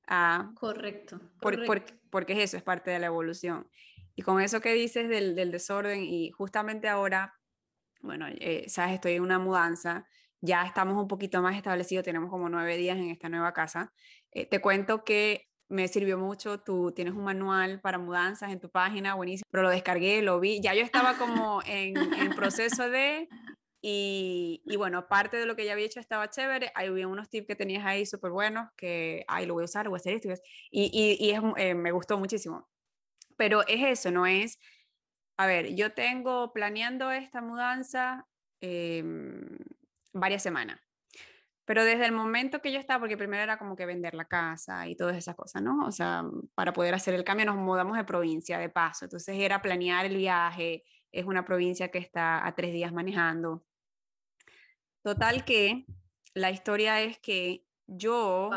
[0.07, 0.51] a...
[0.55, 1.21] Correcto.
[1.39, 3.69] porque es eso, es parte de la evolución.
[4.15, 7.33] Y con eso que dices del, del desorden, y justamente ahora,
[8.01, 10.05] bueno, eh, sabes, estoy en una mudanza,
[10.45, 13.91] ya estamos un poquito más establecidos, tenemos como nueve días en esta nueva casa.
[14.31, 18.69] Eh, te cuento que me sirvió mucho, tú tienes un manual para mudanzas en tu
[18.69, 23.27] página, buenísimo, pero lo descargué, lo vi, ya yo estaba como en, en proceso de,
[23.81, 26.71] y, y, bueno, parte de lo que ya había hecho estaba chévere.
[26.73, 29.91] Hay unos tips que tenías ahí súper buenos que, ay, lo voy a usar, lo
[29.91, 30.29] voy a hacer esto.
[30.71, 32.67] Y, y, y es, eh, me gustó muchísimo.
[33.37, 34.59] Pero es eso, no es,
[35.37, 38.27] a ver, yo tengo planeando esta mudanza
[38.59, 39.03] eh,
[40.15, 40.79] varias semanas.
[41.65, 44.87] Pero desde el momento que yo estaba, porque primero era como que vender la casa
[44.87, 45.85] y todas esas cosas, ¿no?
[45.85, 49.05] O sea, para poder hacer el cambio nos mudamos de provincia de paso.
[49.05, 50.83] Entonces era planear el viaje.
[51.11, 53.65] Es una provincia que está a tres días manejando.
[55.03, 55.85] Total que
[56.35, 58.49] la historia es que yo,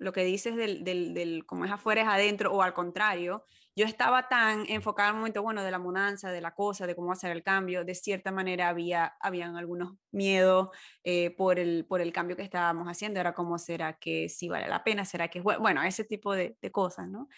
[0.00, 3.44] lo que dices del, del, del, como es afuera es adentro, o al contrario,
[3.76, 6.96] yo estaba tan enfocada en el momento, bueno, de la mudanza, de la cosa, de
[6.96, 10.70] cómo hacer el cambio, de cierta manera había, habían algunos miedos
[11.04, 14.68] eh, por, el, por el cambio que estábamos haciendo, era como, ¿será que sí vale
[14.68, 15.04] la pena?
[15.04, 15.60] ¿Será que es bueno?
[15.60, 17.28] Bueno, ese tipo de, de cosas, ¿no?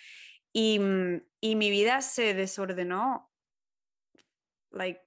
[0.52, 3.28] Y, mm, y mi vida se desordenó,
[4.70, 5.00] like,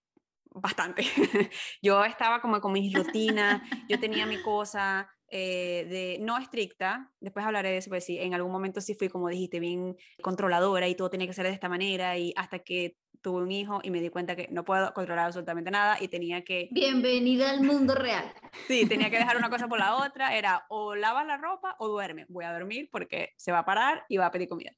[0.49, 1.03] bastante.
[1.81, 7.45] yo estaba como con mis rutinas, yo tenía mi cosa eh, de no estricta, después
[7.45, 10.95] hablaré de eso, pues sí, en algún momento sí fui, como dijiste, bien controladora y
[10.95, 14.01] todo tenía que ser de esta manera y hasta que tuve un hijo y me
[14.01, 16.69] di cuenta que no puedo controlar absolutamente nada y tenía que...
[16.71, 18.31] Bienvenida al mundo real.
[18.67, 21.87] Sí, tenía que dejar una cosa por la otra, era o lavas la ropa o
[21.87, 22.27] duerme.
[22.29, 24.73] Voy a dormir porque se va a parar y va a pedir comida.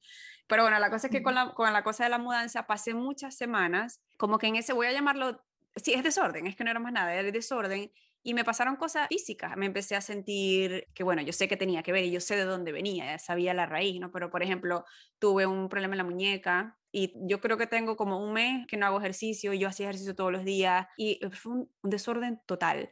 [0.46, 2.94] Pero bueno, la cosa es que con la, con la cosa de la mudanza pasé
[2.94, 5.44] muchas semanas, como que en ese, voy a llamarlo
[5.76, 7.90] sí, es desorden, es que no era más nada, era desorden.
[8.22, 11.82] Y me pasaron cosas físicas, me empecé a sentir que, bueno, yo sé que tenía
[11.82, 14.10] que ver y yo sé de dónde venía, ya sabía la raíz, ¿no?
[14.10, 14.84] Pero, por ejemplo,
[15.18, 18.76] tuve un problema en la muñeca y yo creo que tengo como un mes que
[18.76, 22.40] no hago ejercicio, y yo hacía ejercicio todos los días y fue un, un desorden
[22.46, 22.90] total.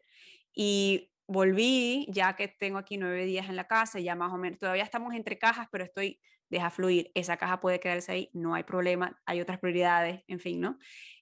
[0.54, 4.58] Y volví, ya que tengo aquí nueve días en la casa, ya más o menos,
[4.58, 8.62] todavía estamos entre cajas, pero estoy, deja fluir, esa caja puede quedarse ahí, no hay
[8.62, 10.78] problema, hay otras prioridades, en fin, ¿no?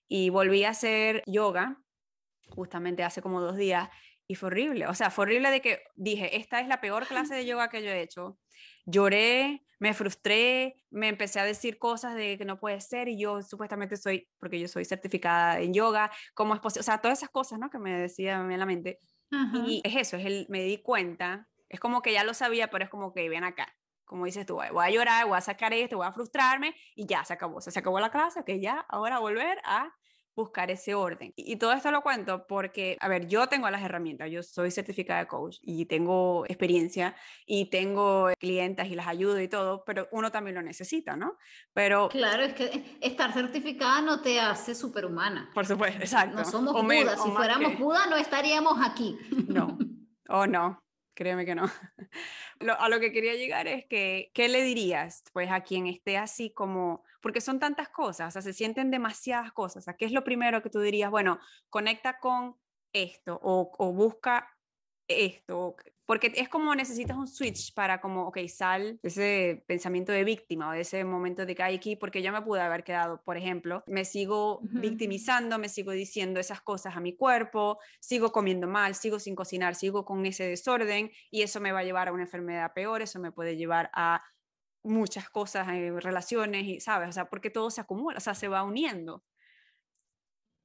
[0.08, 1.82] y volví a hacer yoga
[2.48, 3.88] justamente hace como dos días
[4.26, 7.34] y fue horrible, o sea, fue horrible de que dije, esta es la peor clase
[7.34, 8.38] de yoga que yo he hecho.
[8.86, 13.42] Lloré, me frustré, me empecé a decir cosas de que no puede ser y yo
[13.42, 16.80] supuestamente soy, porque yo soy certificada en yoga, ¿cómo es posible?
[16.80, 17.68] O sea, todas esas cosas, ¿no?
[17.68, 18.98] Que me decía en la mente.
[19.66, 22.84] Y es eso, es el, me di cuenta, es como que ya lo sabía, pero
[22.84, 23.74] es como que ven acá,
[24.04, 27.24] como dices tú, voy a llorar, voy a sacar esto, voy a frustrarme y ya
[27.24, 29.92] se acabó, se acabó la clase, que ya ahora volver a
[30.34, 31.32] buscar ese orden.
[31.36, 35.20] Y, todo esto lo cuento porque, a ver, yo tengo las herramientas, yo soy certificada
[35.20, 37.14] de coach y tengo experiencia
[37.46, 41.36] y tengo clientas y las ayudo y todo, pero uno también lo necesita, ¿no?
[41.72, 42.08] Pero...
[42.08, 45.50] Claro, es que estar certificada no te hace superhumana.
[45.54, 46.36] Por supuesto, exacto.
[46.36, 49.16] No somos Buda, si fuéramos Buda no estaríamos aquí.
[49.48, 49.78] No,
[50.28, 50.83] o no,
[51.14, 51.64] créeme que no.
[52.78, 56.50] a lo que quería llegar es que, ¿qué le dirías pues a quien esté así
[56.52, 60.24] como, porque son tantas cosas, o sea, se sienten demasiadas cosas, ¿a qué es lo
[60.24, 61.10] primero que tú dirías?
[61.10, 61.38] Bueno,
[61.70, 62.56] conecta con
[62.92, 64.56] esto o, o busca
[65.08, 65.76] esto,
[66.06, 70.72] porque es como necesitas un switch para como, ok, sal ese pensamiento de víctima o
[70.72, 73.82] de ese momento de que hay aquí, porque yo me pude haber quedado, por ejemplo,
[73.86, 79.18] me sigo victimizando, me sigo diciendo esas cosas a mi cuerpo, sigo comiendo mal, sigo
[79.18, 82.72] sin cocinar, sigo con ese desorden y eso me va a llevar a una enfermedad
[82.74, 84.22] peor, eso me puede llevar a
[84.82, 87.08] muchas cosas, en relaciones, y, ¿sabes?
[87.08, 89.24] O sea, porque todo se acumula, o sea, se va uniendo.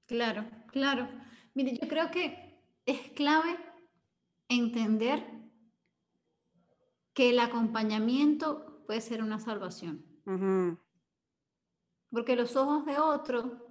[0.06, 1.08] Claro, claro.
[1.54, 3.58] Mire, yo creo que es clave
[4.50, 5.26] entender
[7.14, 10.06] que el acompañamiento puede ser una salvación.
[12.10, 13.68] Porque los ojos de otro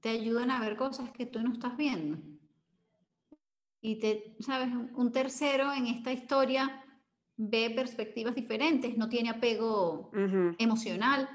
[0.00, 2.18] te ayudan a ver cosas que tú no estás viendo.
[3.80, 6.84] Y te, sabes, un tercero en esta historia
[7.36, 10.10] ve perspectivas diferentes, no tiene apego
[10.58, 11.28] emocional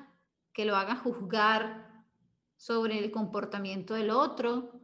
[0.53, 2.05] que lo haga juzgar
[2.55, 4.81] sobre el comportamiento del otro,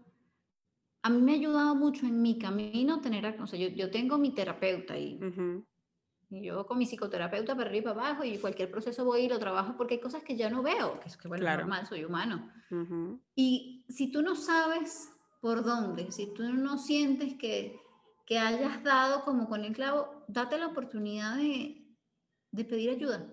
[1.04, 4.18] a mí me ha ayudado mucho en mi camino tener, o sea, yo, yo tengo
[4.18, 5.20] mi terapeuta y
[6.30, 9.30] Y yo con mi psicoterapeuta para arriba y para abajo y cualquier proceso voy y
[9.30, 12.06] lo trabajo porque hay cosas que ya no veo, que es que bueno, normal, soy
[12.06, 12.50] humano.
[13.36, 17.78] Y si tú no sabes por dónde, si tú no sientes que,
[18.26, 21.86] que hayas dado como con el clavo, date la oportunidad de,
[22.52, 23.28] de pedir ayuda.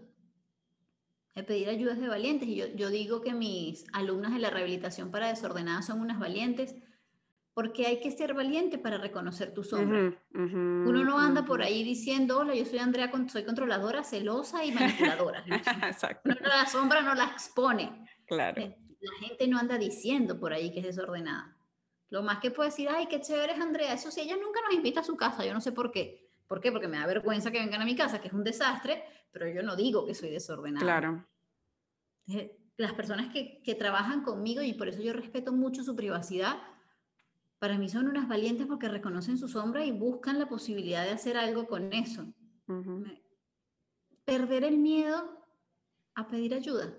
[1.36, 2.48] De pedir ayuda de valientes.
[2.48, 6.74] Y yo, yo digo que mis alumnas de la rehabilitación para desordenadas son unas valientes
[7.54, 10.14] porque hay que ser valiente para reconocer tu sombra.
[10.32, 15.44] Uno no anda por ahí diciendo, hola, yo soy Andrea, soy controladora, celosa y manipuladora.
[15.86, 16.30] Exacto.
[16.40, 18.06] la sombra no la expone.
[18.26, 18.60] Claro.
[18.62, 21.56] Eh, la gente no anda diciendo por ahí que es desordenada.
[22.10, 23.94] Lo más que puede decir, ay, qué chévere es Andrea.
[23.94, 26.28] Eso sí, ella nunca nos invita a su casa, yo no sé por qué.
[26.46, 26.72] ¿Por qué?
[26.72, 29.62] Porque me da vergüenza que vengan a mi casa, que es un desastre, pero yo
[29.62, 30.84] no digo que soy desordenada.
[30.84, 31.26] Claro.
[32.76, 36.58] Las personas que, que trabajan conmigo, y por eso yo respeto mucho su privacidad,
[37.60, 41.36] para mí son unas valientes porque reconocen su sombra y buscan la posibilidad de hacer
[41.36, 42.26] algo con eso.
[44.24, 45.46] Perder el miedo
[46.14, 46.98] a pedir ayuda,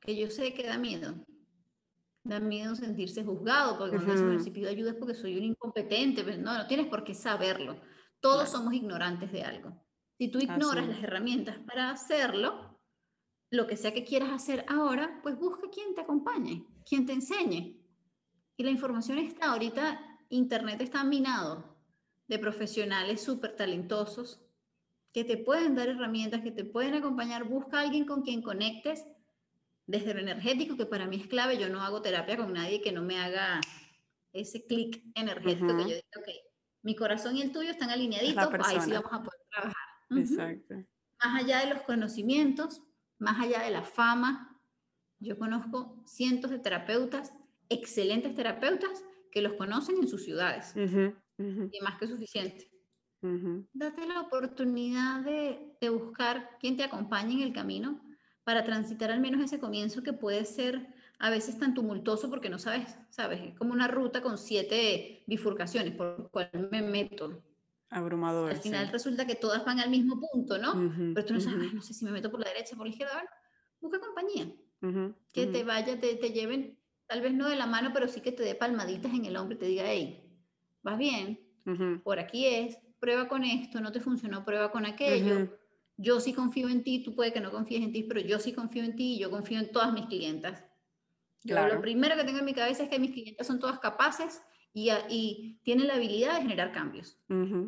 [0.00, 1.14] que yo sé que da miedo.
[2.22, 6.40] Da miedo sentirse juzgado, porque cuando si pido ayuda es porque soy un incompetente, pero
[6.40, 7.80] no, no tienes por qué saberlo.
[8.20, 9.84] Todos somos ignorantes de algo.
[10.18, 12.80] Si tú ignoras las herramientas para hacerlo,
[13.50, 17.83] lo que sea que quieras hacer ahora, pues busca quien te acompañe, quien te enseñe.
[18.56, 21.76] Y la información está, ahorita Internet está minado
[22.28, 24.40] de profesionales súper talentosos
[25.12, 27.44] que te pueden dar herramientas, que te pueden acompañar.
[27.44, 29.06] Busca a alguien con quien conectes
[29.86, 31.58] desde lo energético, que para mí es clave.
[31.58, 33.60] Yo no hago terapia con nadie que no me haga
[34.32, 36.28] ese clic energético que yo digo, ok,
[36.82, 39.86] mi corazón y el tuyo están alineaditos, ahí sí vamos a poder trabajar.
[40.10, 40.74] Exacto.
[41.22, 42.82] Más allá de los conocimientos,
[43.18, 44.60] más allá de la fama,
[45.20, 47.32] yo conozco cientos de terapeutas
[47.68, 50.74] excelentes terapeutas que los conocen en sus ciudades.
[50.76, 52.70] Y más que suficiente.
[53.72, 58.02] Date la oportunidad de, de, buscar quien te acompañe en el camino
[58.44, 62.58] para transitar al menos ese comienzo que puede ser a veces tan tumultuoso porque no
[62.58, 67.42] sabes, sabes, es como una ruta con siete bifurcaciones por cual me meto.
[67.88, 68.50] Abrumador.
[68.50, 70.92] Al final resulta que todas van al mismo punto, ¿no?
[71.14, 73.24] Pero tú no sabes, no sé si me meto por la derecha, por la izquierda.
[73.80, 74.52] busca compañía.
[75.32, 78.32] Que te vaya, te, te lleven tal vez no de la mano, pero sí que
[78.32, 80.24] te dé palmaditas en el hombro y te diga, hey,
[80.82, 81.40] vas bien,
[82.02, 85.50] por aquí es, prueba con esto, no te funcionó, prueba con aquello.
[85.96, 88.52] Yo sí confío en ti, tú puede que no confíes en ti, pero yo sí
[88.52, 90.64] confío en ti y yo confío en todas mis clientas.
[91.42, 94.42] Yo lo primero que tengo en mi cabeza es que mis clientes son todas capaces
[94.72, 97.18] y, y tienen la habilidad de generar cambios.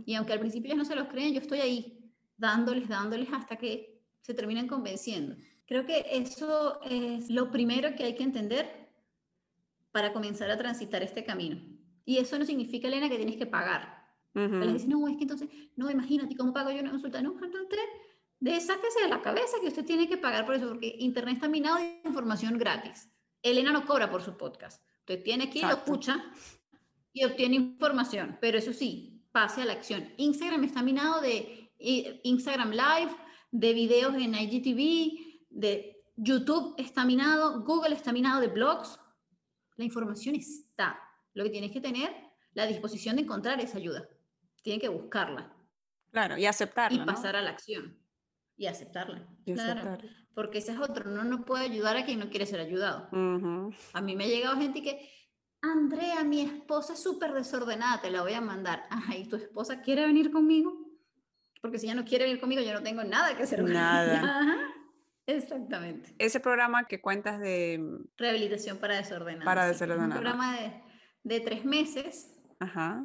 [0.06, 3.56] Y aunque al principio ellos no se los creen, yo estoy ahí dándoles, dándoles hasta
[3.56, 5.36] que se terminen convenciendo.
[5.66, 8.85] Creo que eso es lo primero que hay que entender
[9.96, 11.58] para comenzar a transitar este camino.
[12.04, 14.06] Y eso no significa, Elena, que tienes que pagar.
[14.34, 14.72] Uh -huh.
[14.74, 17.22] dice, no, es que entonces, no, imagínate, ¿cómo pago yo una consulta?
[17.22, 17.78] No, entonces,
[18.38, 21.48] de sáquese de la cabeza que usted tiene que pagar por eso, porque Internet está
[21.48, 23.08] minado de información gratis.
[23.42, 24.82] Elena no cobra por su podcast.
[24.98, 26.22] Usted tiene que ir, lo escucha
[27.14, 30.12] y obtiene información, pero eso sí, pase a la acción.
[30.18, 31.72] Instagram está minado de
[32.22, 33.12] Instagram Live,
[33.50, 39.00] de videos en IGTV, de YouTube está minado, Google está minado de blogs,
[39.76, 40.98] la información está.
[41.34, 42.10] Lo que tienes que tener
[42.54, 44.08] la disposición de encontrar esa ayuda.
[44.62, 45.54] Tienes que buscarla.
[46.10, 47.02] Claro, y aceptarla.
[47.02, 47.98] Y pasar a la acción.
[48.56, 49.28] Y aceptarla.
[49.44, 49.98] claro.
[50.34, 51.10] Porque ese es otro.
[51.10, 53.08] Uno no puede ayudar a quien no quiere ser ayudado.
[53.92, 55.10] A mí me ha llegado gente que,
[55.62, 58.84] Andrea, mi esposa es súper desordenada, te la voy a mandar.
[58.90, 60.86] Ajá, ¿y tu esposa quiere venir conmigo?
[61.60, 63.62] Porque si ella no quiere venir conmigo, yo no tengo nada que hacer.
[63.62, 64.74] Nada.
[65.26, 65.36] Ajá.
[65.38, 66.14] Exactamente.
[66.18, 67.78] Ese programa que cuentas de...
[67.78, 69.44] Mm, Rehabilitación para desordenados.
[69.44, 70.06] Para desordenados.
[70.06, 70.72] un programa de,
[71.24, 72.36] de tres meses,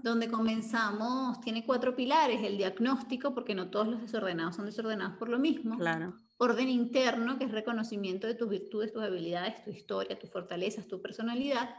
[0.03, 5.27] donde comenzamos, tiene cuatro pilares, el diagnóstico, porque no todos los desordenados son desordenados por
[5.29, 5.77] lo mismo.
[5.77, 6.15] Claro.
[6.37, 11.01] Orden interno, que es reconocimiento de tus virtudes, tus habilidades, tu historia, tus fortalezas, tu
[11.01, 11.69] personalidad.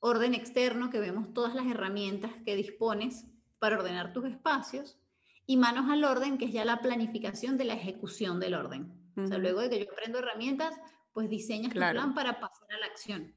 [0.00, 3.26] Orden externo, que vemos todas las herramientas que dispones
[3.58, 4.98] para ordenar tus espacios.
[5.46, 9.01] Y manos al orden, que es ya la planificación de la ejecución del orden.
[9.16, 10.74] O sea, luego de que yo aprendo herramientas,
[11.12, 13.34] pues diseñas tu plan para pasar a la acción.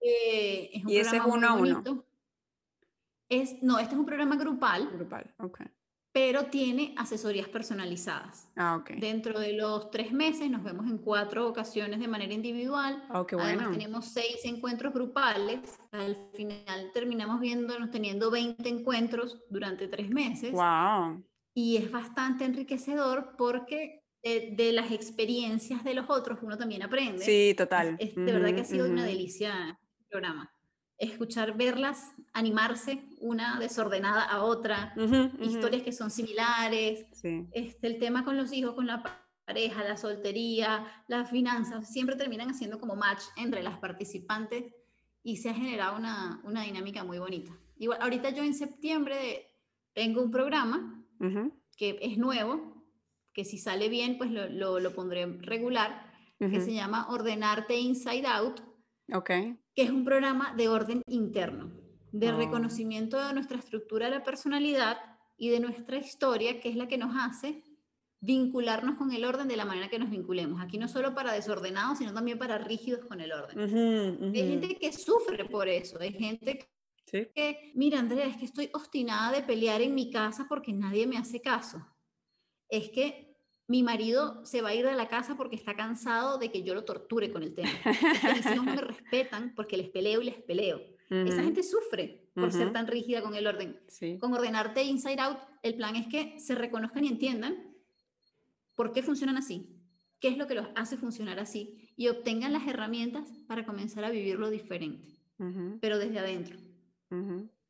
[0.00, 2.04] Eh, es un y ese es uno a uno.
[3.28, 4.88] Es, no, este es un programa grupal.
[4.92, 5.62] Grupal, ok.
[6.12, 8.48] Pero tiene asesorías personalizadas.
[8.56, 8.92] Ah, ok.
[8.92, 13.04] Dentro de los tres meses nos vemos en cuatro ocasiones de manera individual.
[13.12, 13.50] Oh, qué bueno.
[13.50, 15.78] Además tenemos seis encuentros grupales.
[15.90, 20.52] Al final terminamos viéndonos teniendo 20 encuentros durante tres meses.
[20.52, 21.22] Wow.
[21.52, 27.24] Y es bastante enriquecedor porque de, las experiencias de los otros uno también aprende.
[27.24, 27.96] Sí, total.
[27.98, 30.50] Es, de verdad que ha sido una delicia el programa.
[30.98, 34.94] escuchar, verlas, animarse una desordenada a otra,
[35.40, 37.06] historias que son similares,
[37.52, 39.02] este, el tema con los hijos, con la
[39.44, 44.64] pareja, la soltería, las finanzas, siempre terminan haciendo como match entre las participantes
[45.22, 47.52] y se ha generado una, una dinámica muy bonita.
[47.78, 49.50] Igual, ahorita yo en septiembre
[49.92, 51.02] tengo un programa
[51.76, 52.75] que es nuevo,
[53.36, 58.62] que si sale bien, pues lo, lo, pondré regular, que se llama Ordenarte Inside Out.
[59.12, 59.58] Okay.
[59.74, 61.70] Que es un programa de orden interno,
[62.12, 62.36] de oh.
[62.38, 64.96] reconocimiento de nuestra estructura de la personalidad
[65.36, 67.62] y de nuestra historia, que es la que nos hace
[68.20, 70.62] vincularnos con el orden de la manera que nos vinculemos.
[70.62, 74.34] Aquí no solo para desordenados, sino también para rígidos con el orden.
[74.34, 76.66] Hay gente que sufre por eso, hay gente
[77.04, 81.18] que, mira Andrea, es que estoy obstinada de pelear en mi casa porque nadie me
[81.18, 81.86] hace caso.
[82.70, 83.25] Es que
[83.68, 86.74] mi marido se va a ir de la casa porque está cansado de que yo
[86.74, 87.70] lo torture con el tema.
[87.84, 90.80] Es que mis hijos no me respetan porque les peleo y les peleo.
[91.08, 93.80] Esa gente sufre por ser tan rígida con el orden.
[94.18, 97.74] Con ordenarte inside out, el plan es que se reconozcan y entiendan
[98.74, 99.68] por qué funcionan así,
[100.20, 104.10] qué es lo que los hace funcionar así y obtengan las herramientas para comenzar a
[104.10, 105.16] vivirlo diferente,
[105.80, 106.58] pero desde adentro.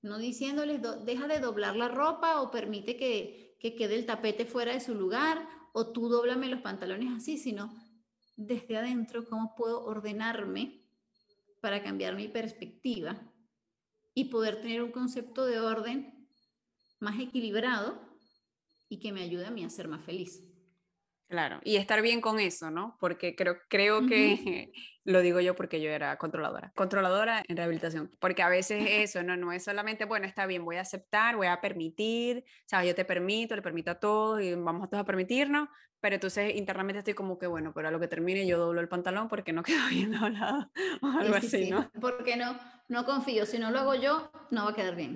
[0.03, 4.72] No diciéndoles, deja de doblar la ropa o permite que, que quede el tapete fuera
[4.72, 5.47] de su lugar
[5.79, 7.70] o tú doblame los pantalones así, sino
[8.35, 10.83] desde adentro, cómo puedo ordenarme
[11.61, 13.20] para cambiar mi perspectiva
[14.14, 16.31] y poder tener un concepto de orden
[16.99, 18.01] más equilibrado
[18.89, 20.45] y que me ayude a mí a ser más feliz.
[21.29, 22.97] Claro, y estar bien con eso, ¿no?
[23.01, 24.70] Porque creo, creo que,
[25.05, 29.37] lo digo yo porque yo era controladora, controladora en rehabilitación, porque a veces eso, no,
[29.37, 33.05] no es solamente, bueno, está bien, voy a aceptar, voy a permitir, sabes, yo te
[33.05, 35.68] permito, le permito a todos y vamos a todos a permitirnos,
[36.01, 38.89] pero entonces internamente estoy como que, bueno, pero a lo que termine yo doblo el
[38.89, 40.70] pantalón porque no quedo bien doblado
[41.03, 41.91] o algo así, ¿no?
[42.01, 42.57] Porque no,
[42.87, 45.14] no confío, si no lo hago yo, no va a quedar bien.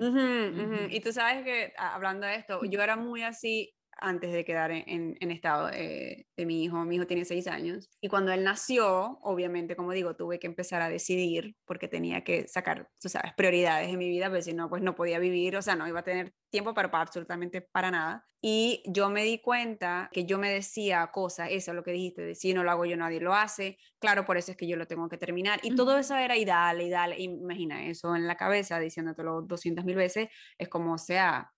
[0.89, 5.15] Y tú sabes que, hablando de esto, yo era muy así antes de quedar en,
[5.19, 6.83] en estado de, mi hijo.
[6.85, 7.89] Mi hijo tiene seis años.
[8.01, 12.47] Y cuando él nació, obviamente, como digo, tuve que empezar a decidir porque tenía que
[12.47, 15.61] sacar, tú sabes, prioridades en mi vida, pero si no, pues no podía vivir, o
[15.61, 18.27] sea, no iba a tener tiempo para, para absolutamente para nada.
[18.43, 22.23] Y yo me di cuenta que yo me decía cosas, eso es lo que dijiste,
[22.23, 23.77] de si no lo hago yo, nadie lo hace.
[23.99, 25.59] Claro, por eso es que yo lo tengo que terminar.
[25.61, 27.19] Y todo eso era y dale, y dale.
[27.19, 31.53] Imagina eso en la cabeza, diciéndotelo 200 mil veces, es como, sea,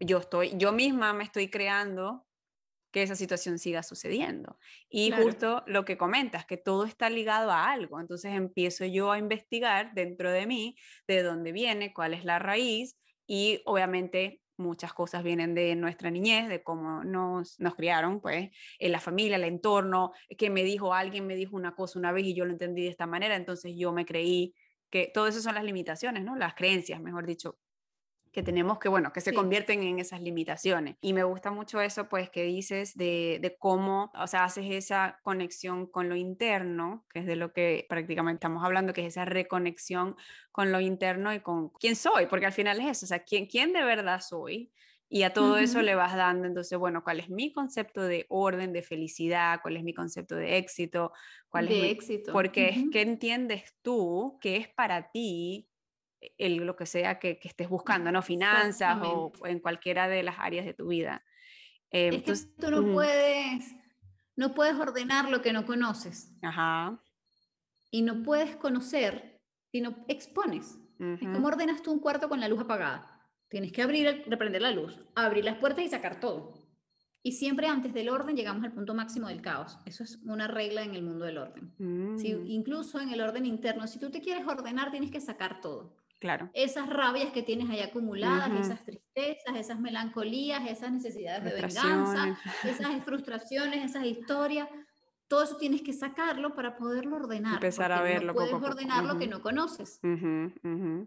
[0.00, 2.26] yo estoy, yo misma me estoy creando
[2.90, 4.58] que esa situación siga sucediendo.
[4.88, 8.00] Y justo lo que comentas, que todo está ligado a algo.
[8.00, 10.76] Entonces empiezo yo a investigar dentro de mí
[11.06, 16.48] de dónde viene, cuál es la raíz y obviamente muchas cosas vienen de nuestra niñez,
[16.48, 21.26] de cómo nos, nos criaron, pues, en la familia, el entorno, que me dijo alguien,
[21.26, 23.92] me dijo una cosa una vez y yo lo entendí de esta manera, entonces yo
[23.92, 24.54] me creí
[24.90, 26.36] que todo eso son las limitaciones, ¿no?
[26.36, 27.58] Las creencias, mejor dicho,
[28.32, 30.96] que tenemos que, bueno, que se convierten en esas limitaciones.
[31.00, 35.18] Y me gusta mucho eso, pues, que dices de, de, cómo, o sea, haces esa
[35.22, 39.24] conexión con lo interno, que es de lo que prácticamente estamos hablando, que es esa
[39.24, 40.16] reconexión
[40.52, 43.46] con lo interno y con quién soy, porque al final es eso, o sea, quién,
[43.46, 44.72] quién de verdad soy.
[45.12, 48.72] Y a todo eso le vas dando, entonces, bueno, ¿cuál es mi concepto de orden,
[48.72, 49.58] de felicidad?
[49.60, 51.12] ¿Cuál es mi concepto de éxito?
[51.48, 52.32] ¿Cuál de es éxito.
[52.32, 55.69] Porque es que entiendes tú que es para ti
[56.38, 58.22] el, lo que sea que, que estés buscando, ¿no?
[58.22, 61.24] Finanzas o en cualquiera de las áreas de tu vida.
[61.90, 63.74] Eh, es que tú no puedes,
[64.36, 66.32] no puedes ordenar lo que no conoces.
[66.42, 67.02] Ajá.
[67.90, 69.40] Y no puedes conocer
[69.72, 70.78] si no expones.
[71.00, 73.26] Es como ordenas tú un cuarto con la luz apagada.
[73.48, 76.52] Tienes que abrir, reprender la luz, abrir las puertas y sacar todo.
[77.22, 79.78] Y siempre antes del orden llegamos al punto máximo del caos.
[79.86, 81.72] Eso es una regla en el mundo del orden.
[82.18, 82.46] Si, mm.
[82.46, 85.96] incluso en el orden interno, si tú te quieres ordenar, tienes que sacar todo.
[86.20, 86.50] Claro.
[86.52, 93.02] Esas rabias que tienes ahí acumuladas, esas tristezas, esas melancolías, esas necesidades de venganza, esas
[93.04, 94.68] frustraciones, esas historias,
[95.28, 97.54] todo eso tienes que sacarlo para poderlo ordenar.
[97.54, 98.34] Empezar a verlo.
[98.34, 99.98] No puedes ordenar lo que no conoces.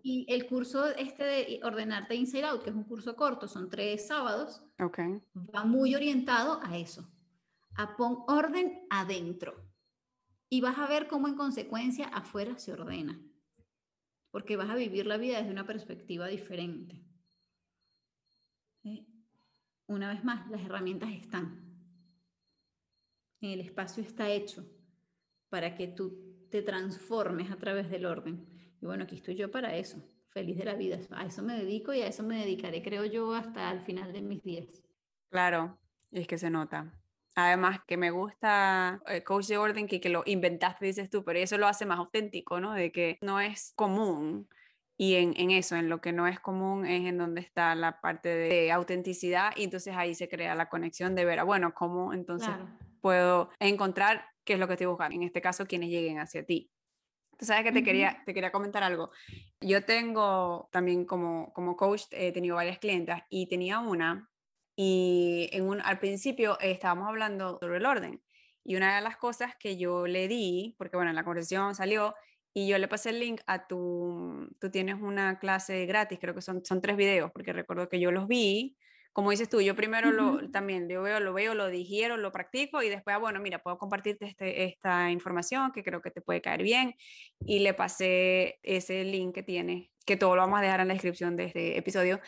[0.01, 4.07] y el curso este de Ordenarte Inside Out, que es un curso corto, son tres
[4.07, 5.21] sábados, okay.
[5.55, 7.07] va muy orientado a eso,
[7.75, 9.63] a pon orden adentro.
[10.49, 13.19] Y vas a ver cómo en consecuencia afuera se ordena
[14.33, 16.99] porque vas a vivir la vida desde una perspectiva diferente.
[19.85, 21.61] Una vez más, las herramientas están.
[23.41, 24.65] El espacio está hecho
[25.49, 28.43] para que tú te transformes a través del orden.
[28.81, 30.97] Y bueno, aquí estoy yo para eso, feliz de la vida.
[31.11, 34.23] A eso me dedico y a eso me dedicaré, creo yo, hasta el final de
[34.23, 34.81] mis días.
[35.29, 35.77] Claro,
[36.09, 36.91] es que se nota.
[37.35, 41.23] Además, que me gusta el eh, coach de orden que, que lo inventaste, dices tú,
[41.23, 42.73] pero eso lo hace más auténtico, ¿no?
[42.73, 44.47] De que no es común
[44.97, 47.99] y en, en, eso, en lo que no es común, es en donde está la
[47.99, 52.13] parte de autenticidad y entonces ahí se crea la conexión de ver, ah, bueno, cómo
[52.13, 52.51] entonces
[53.01, 56.69] puedo encontrar qué es lo que estoy buscando, en este caso, quienes lleguen hacia ti.
[57.37, 59.09] Tú sabes que te, quería, te quería comentar algo.
[59.59, 64.29] Yo tengo también como, como coach, he tenido varias clientas y tenía una
[64.75, 68.21] y en un, al principio estábamos hablando sobre el orden.
[68.63, 72.15] Y una de las cosas que yo le di, porque bueno, la conversación salió,
[72.53, 76.41] y yo le pasé el link a tu, tú tienes una clase gratis, creo que
[76.41, 78.77] son, son tres videos, porque recuerdo que yo los vi,
[79.13, 82.81] como dices tú, yo primero lo, también lo veo, lo veo, lo digiero, lo practico
[82.81, 86.41] y después, ah, bueno, mira, puedo compartirte este, esta información que creo que te puede
[86.41, 86.95] caer bien
[87.45, 90.95] y le pasé ese link que tiene, que todo lo vamos a dejar en la
[90.95, 92.21] descripción de este episodio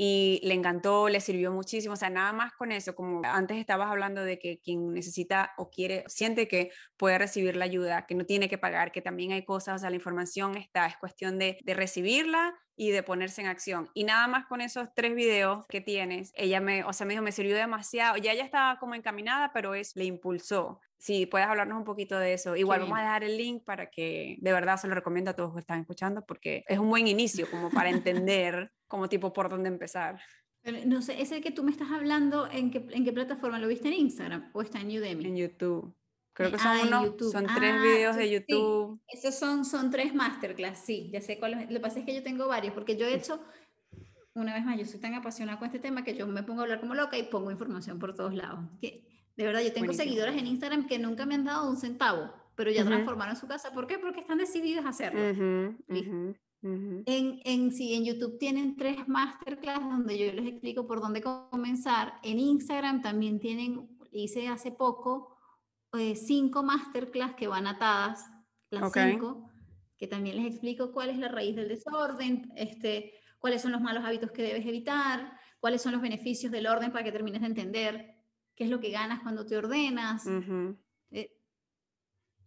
[0.00, 3.90] y le encantó, le sirvió muchísimo, o sea, nada más con eso, como antes estabas
[3.90, 8.24] hablando de que quien necesita o quiere, siente que puede recibir la ayuda, que no
[8.24, 11.58] tiene que pagar, que también hay cosas, o sea, la información está, es cuestión de,
[11.64, 13.90] de recibirla y de ponerse en acción.
[13.92, 17.24] Y nada más con esos tres videos que tienes, ella me, o sea, me dijo,
[17.24, 20.80] me sirvió demasiado, ya ella estaba como encaminada, pero es, le impulsó.
[20.98, 22.56] Si puedes hablarnos un poquito de eso.
[22.56, 25.50] Igual vamos a dejar el link para que de verdad se lo recomiendo a todos
[25.50, 29.48] los que están escuchando porque es un buen inicio como para entender como tipo por
[29.48, 30.20] dónde empezar.
[30.86, 33.58] no sé, ese que tú me estás hablando, ¿en qué, ¿en qué plataforma?
[33.60, 35.26] ¿Lo viste en Instagram o está en Udemy?
[35.26, 35.94] En YouTube.
[36.38, 39.00] Creo que son, ah, son tres ah, videos de YouTube.
[39.08, 41.62] Esos son, son tres masterclass, sí, ya sé cuáles.
[41.68, 43.42] Lo que pasa es que yo tengo varios, porque yo he hecho,
[44.34, 46.62] una vez más, yo soy tan apasionada con este tema que yo me pongo a
[46.62, 48.60] hablar como loca y pongo información por todos lados.
[48.80, 49.04] Que,
[49.38, 52.72] de verdad, yo tengo seguidoras en Instagram que nunca me han dado un centavo, pero
[52.72, 53.72] ya transformaron su casa.
[53.72, 53.96] ¿Por qué?
[53.96, 55.20] Porque están decididas a hacerlo.
[56.60, 62.14] En, en, sí, en YouTube tienen tres masterclass donde yo les explico por dónde comenzar.
[62.24, 65.36] En Instagram también tienen, hice hace poco,
[65.96, 68.28] eh, cinco masterclass que van atadas,
[68.70, 69.48] las cinco,
[69.96, 74.04] que también les explico cuál es la raíz del desorden, este, cuáles son los malos
[74.04, 78.17] hábitos que debes evitar, cuáles son los beneficios del orden para que termines de entender
[78.58, 80.26] qué es lo que ganas cuando te ordenas.
[81.12, 81.32] Eh,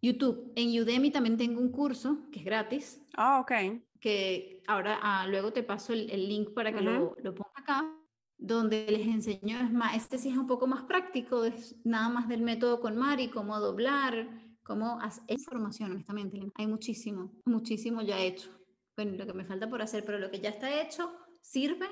[0.01, 3.01] YouTube, en Udemy también tengo un curso que es gratis.
[3.15, 7.53] Ah, ok que ahora ah, luego te paso el, link para que lo, lo ponga
[7.55, 7.95] acá,
[8.37, 12.27] donde les enseño, es más, este sí es un poco más práctico, es nada más
[12.27, 14.27] del método con Mari, cómo doblar,
[14.63, 16.41] cómo hacer información, honestamente.
[16.55, 18.49] Hay muchísimo, muchísimo ya hecho.
[18.97, 21.87] Bueno, lo que me falta por hacer, pero lo que ya está hecho sirve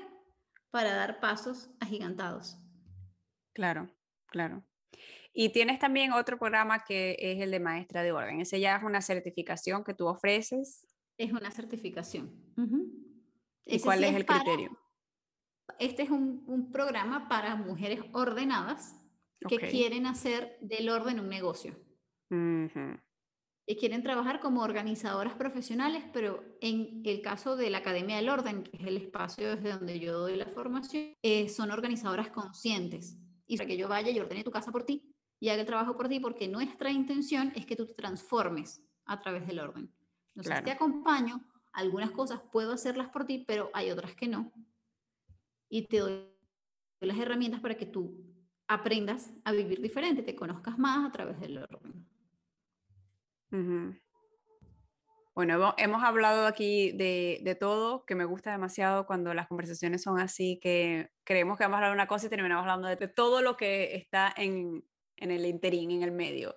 [0.70, 2.58] para dar pasos agigantados.
[3.52, 3.88] Claro,
[4.30, 4.64] claro.
[5.32, 8.40] Y tienes también otro programa que es el de maestra de orden.
[8.40, 10.86] Ese ya es una certificación que tú ofreces
[11.20, 12.30] es una certificación.
[13.66, 14.70] ¿Y cuál es el criterio?
[15.78, 18.98] Este es un, un, programa para mujeres ordenadas
[19.46, 21.76] que quieren hacer del orden un negocio.
[23.66, 28.62] Y quieren trabajar como organizadoras profesionales, pero en el caso de la Academia del Orden,
[28.62, 33.18] que es el espacio desde donde yo doy la formación, eh, son organizadoras conscientes.
[33.50, 35.96] Y para que yo vaya y ordene tu casa por ti y haga el trabajo
[35.96, 39.92] por ti, porque nuestra intención es que tú te transformes a través del orden.
[40.36, 44.52] Entonces te acompaño, algunas cosas puedo hacerlas por ti, pero hay otras que no.
[45.68, 46.28] Y te doy
[47.00, 48.24] las herramientas para que tú
[48.68, 52.06] aprendas a vivir diferente, te conozcas más a través del orden.
[55.40, 60.20] Bueno, hemos hablado aquí de, de, todo, que me gusta demasiado cuando las conversaciones son
[60.20, 63.40] así, que creemos que vamos a hablar de una cosa y terminamos hablando de, todo
[63.40, 64.84] lo que está en,
[65.16, 66.54] en el interín, en el medio.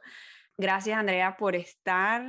[0.57, 2.25] Gracias, Andrea, por estar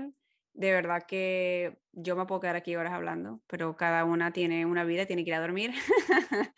[0.54, 4.84] de verdad que yo me puedo quedar aquí horas hablando, pero cada una tiene una
[4.84, 5.72] vida, tiene que ir a dormir.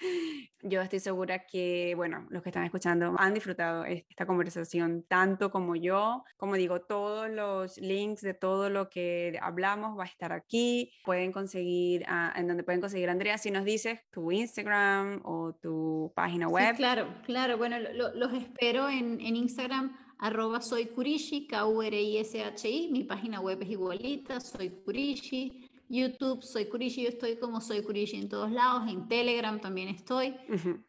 [0.63, 5.77] yo estoy segura que, bueno, los que están escuchando han disfrutado esta conversación tanto como
[5.77, 6.25] yo.
[6.37, 10.93] Como digo, todos los links de todo lo que hablamos va a estar aquí.
[11.05, 12.05] Pueden conseguir,
[12.35, 16.77] en donde pueden conseguir, Andrea, si nos dices tu Instagram o tu página web.
[16.77, 17.59] claro, claro.
[17.59, 24.41] Bueno, los espero en, en Instagram arroba soy Kurishi, K-U-R-I-S-H-I, mi página web es igualita,
[24.41, 29.61] soy Kurishi, YouTube, soy Kurishi, yo estoy como soy Kurishi en todos lados, en Telegram
[29.61, 30.35] también estoy,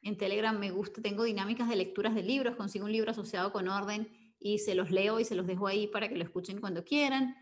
[0.02, 3.68] en Telegram me gusta, tengo dinámicas de lecturas de libros, consigo un libro asociado con
[3.68, 4.08] orden
[4.40, 7.36] y se los leo y se los dejo ahí para que lo escuchen cuando quieran.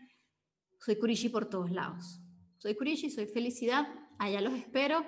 [0.80, 2.20] Soy Kurishi por todos lados.
[2.58, 3.86] Soy Kurishi, soy felicidad,
[4.18, 5.04] allá los espero.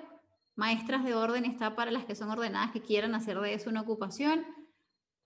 [0.55, 3.81] Maestras de orden está para las que son ordenadas que quieran hacer de eso una
[3.81, 4.45] ocupación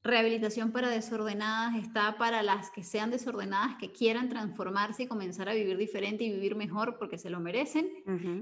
[0.03, 5.53] Rehabilitación para desordenadas está para las que sean desordenadas, que quieran transformarse y comenzar a
[5.53, 7.89] vivir diferente y vivir mejor porque se lo merecen.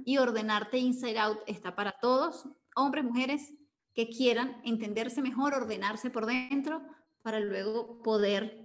[0.04, 3.54] Y ordenarte inside out está para todos, hombres, mujeres,
[3.94, 6.82] que quieran entenderse mejor, ordenarse por dentro
[7.22, 8.58] para luego poder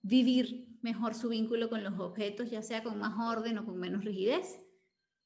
[0.00, 4.02] vivir mejor su vínculo con los objetos, ya sea con más orden o con menos
[4.02, 4.60] rigidez.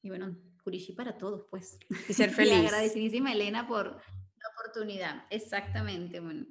[0.01, 0.35] Y bueno,
[0.65, 1.79] Curishi para todos, pues.
[2.09, 2.53] Y ser feliz.
[2.53, 5.25] y agradecidísima Elena por la oportunidad.
[5.29, 6.45] Exactamente, bueno,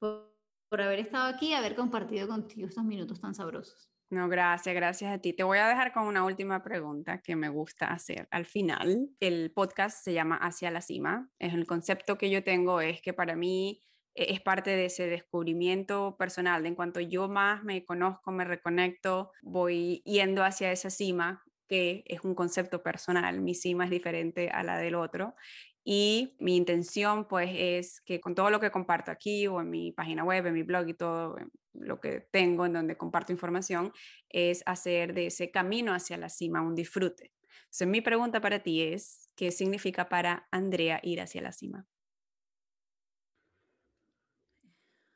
[0.00, 3.90] por, haber estado aquí y haber compartido contigo estos minutos tan sabrosos.
[4.10, 5.32] No, gracias, gracias a ti.
[5.32, 9.08] Te voy a dejar con una última pregunta que me gusta hacer al final.
[9.20, 11.30] El podcast se llama Hacia la Cima.
[11.38, 15.06] Es el concepto que yo tengo es que para mí e-, es parte de ese
[15.06, 16.66] descubrimiento personal.
[16.66, 22.22] En cuanto yo más me conozco, me reconecto, voy yendo hacia esa cima que es
[22.24, 25.36] un concepto personal, mi cima es diferente a la del otro
[25.84, 29.92] y mi intención pues es que con todo lo que comparto aquí o en mi
[29.92, 31.36] página web, en mi blog y todo
[31.72, 33.92] lo que tengo en donde comparto información
[34.28, 37.32] es hacer de ese camino hacia la cima un disfrute.
[37.64, 41.86] Entonces mi pregunta para ti es, ¿qué significa para Andrea ir hacia la cima?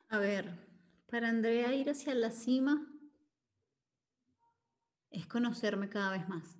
[0.09, 0.57] A ver,
[1.07, 2.87] para Andrea ir hacia la cima
[5.11, 6.57] es conocerme cada vez más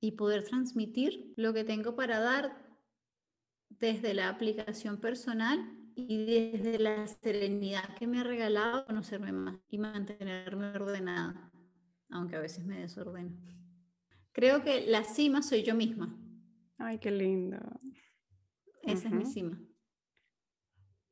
[0.00, 2.65] y poder transmitir lo que tengo para dar
[3.78, 5.58] desde la aplicación personal
[5.94, 11.50] y desde la serenidad que me ha regalado conocerme más y mantenerme ordenada,
[12.10, 13.34] aunque a veces me desordeno.
[14.32, 16.14] Creo que la cima soy yo misma.
[16.78, 17.58] Ay, qué lindo.
[18.82, 19.58] Esa es mi cima.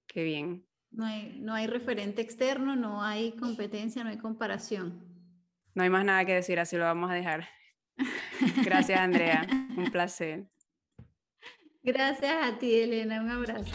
[0.07, 0.67] Qué bien.
[0.91, 5.03] No hay, no hay referente externo, no hay competencia, no hay comparación.
[5.75, 7.49] No hay más nada que decir, así lo vamos a dejar.
[8.65, 9.47] Gracias, Andrea.
[9.77, 10.49] Un placer.
[11.85, 13.21] Gracias a ti, Elena.
[13.21, 13.75] Un abrazo.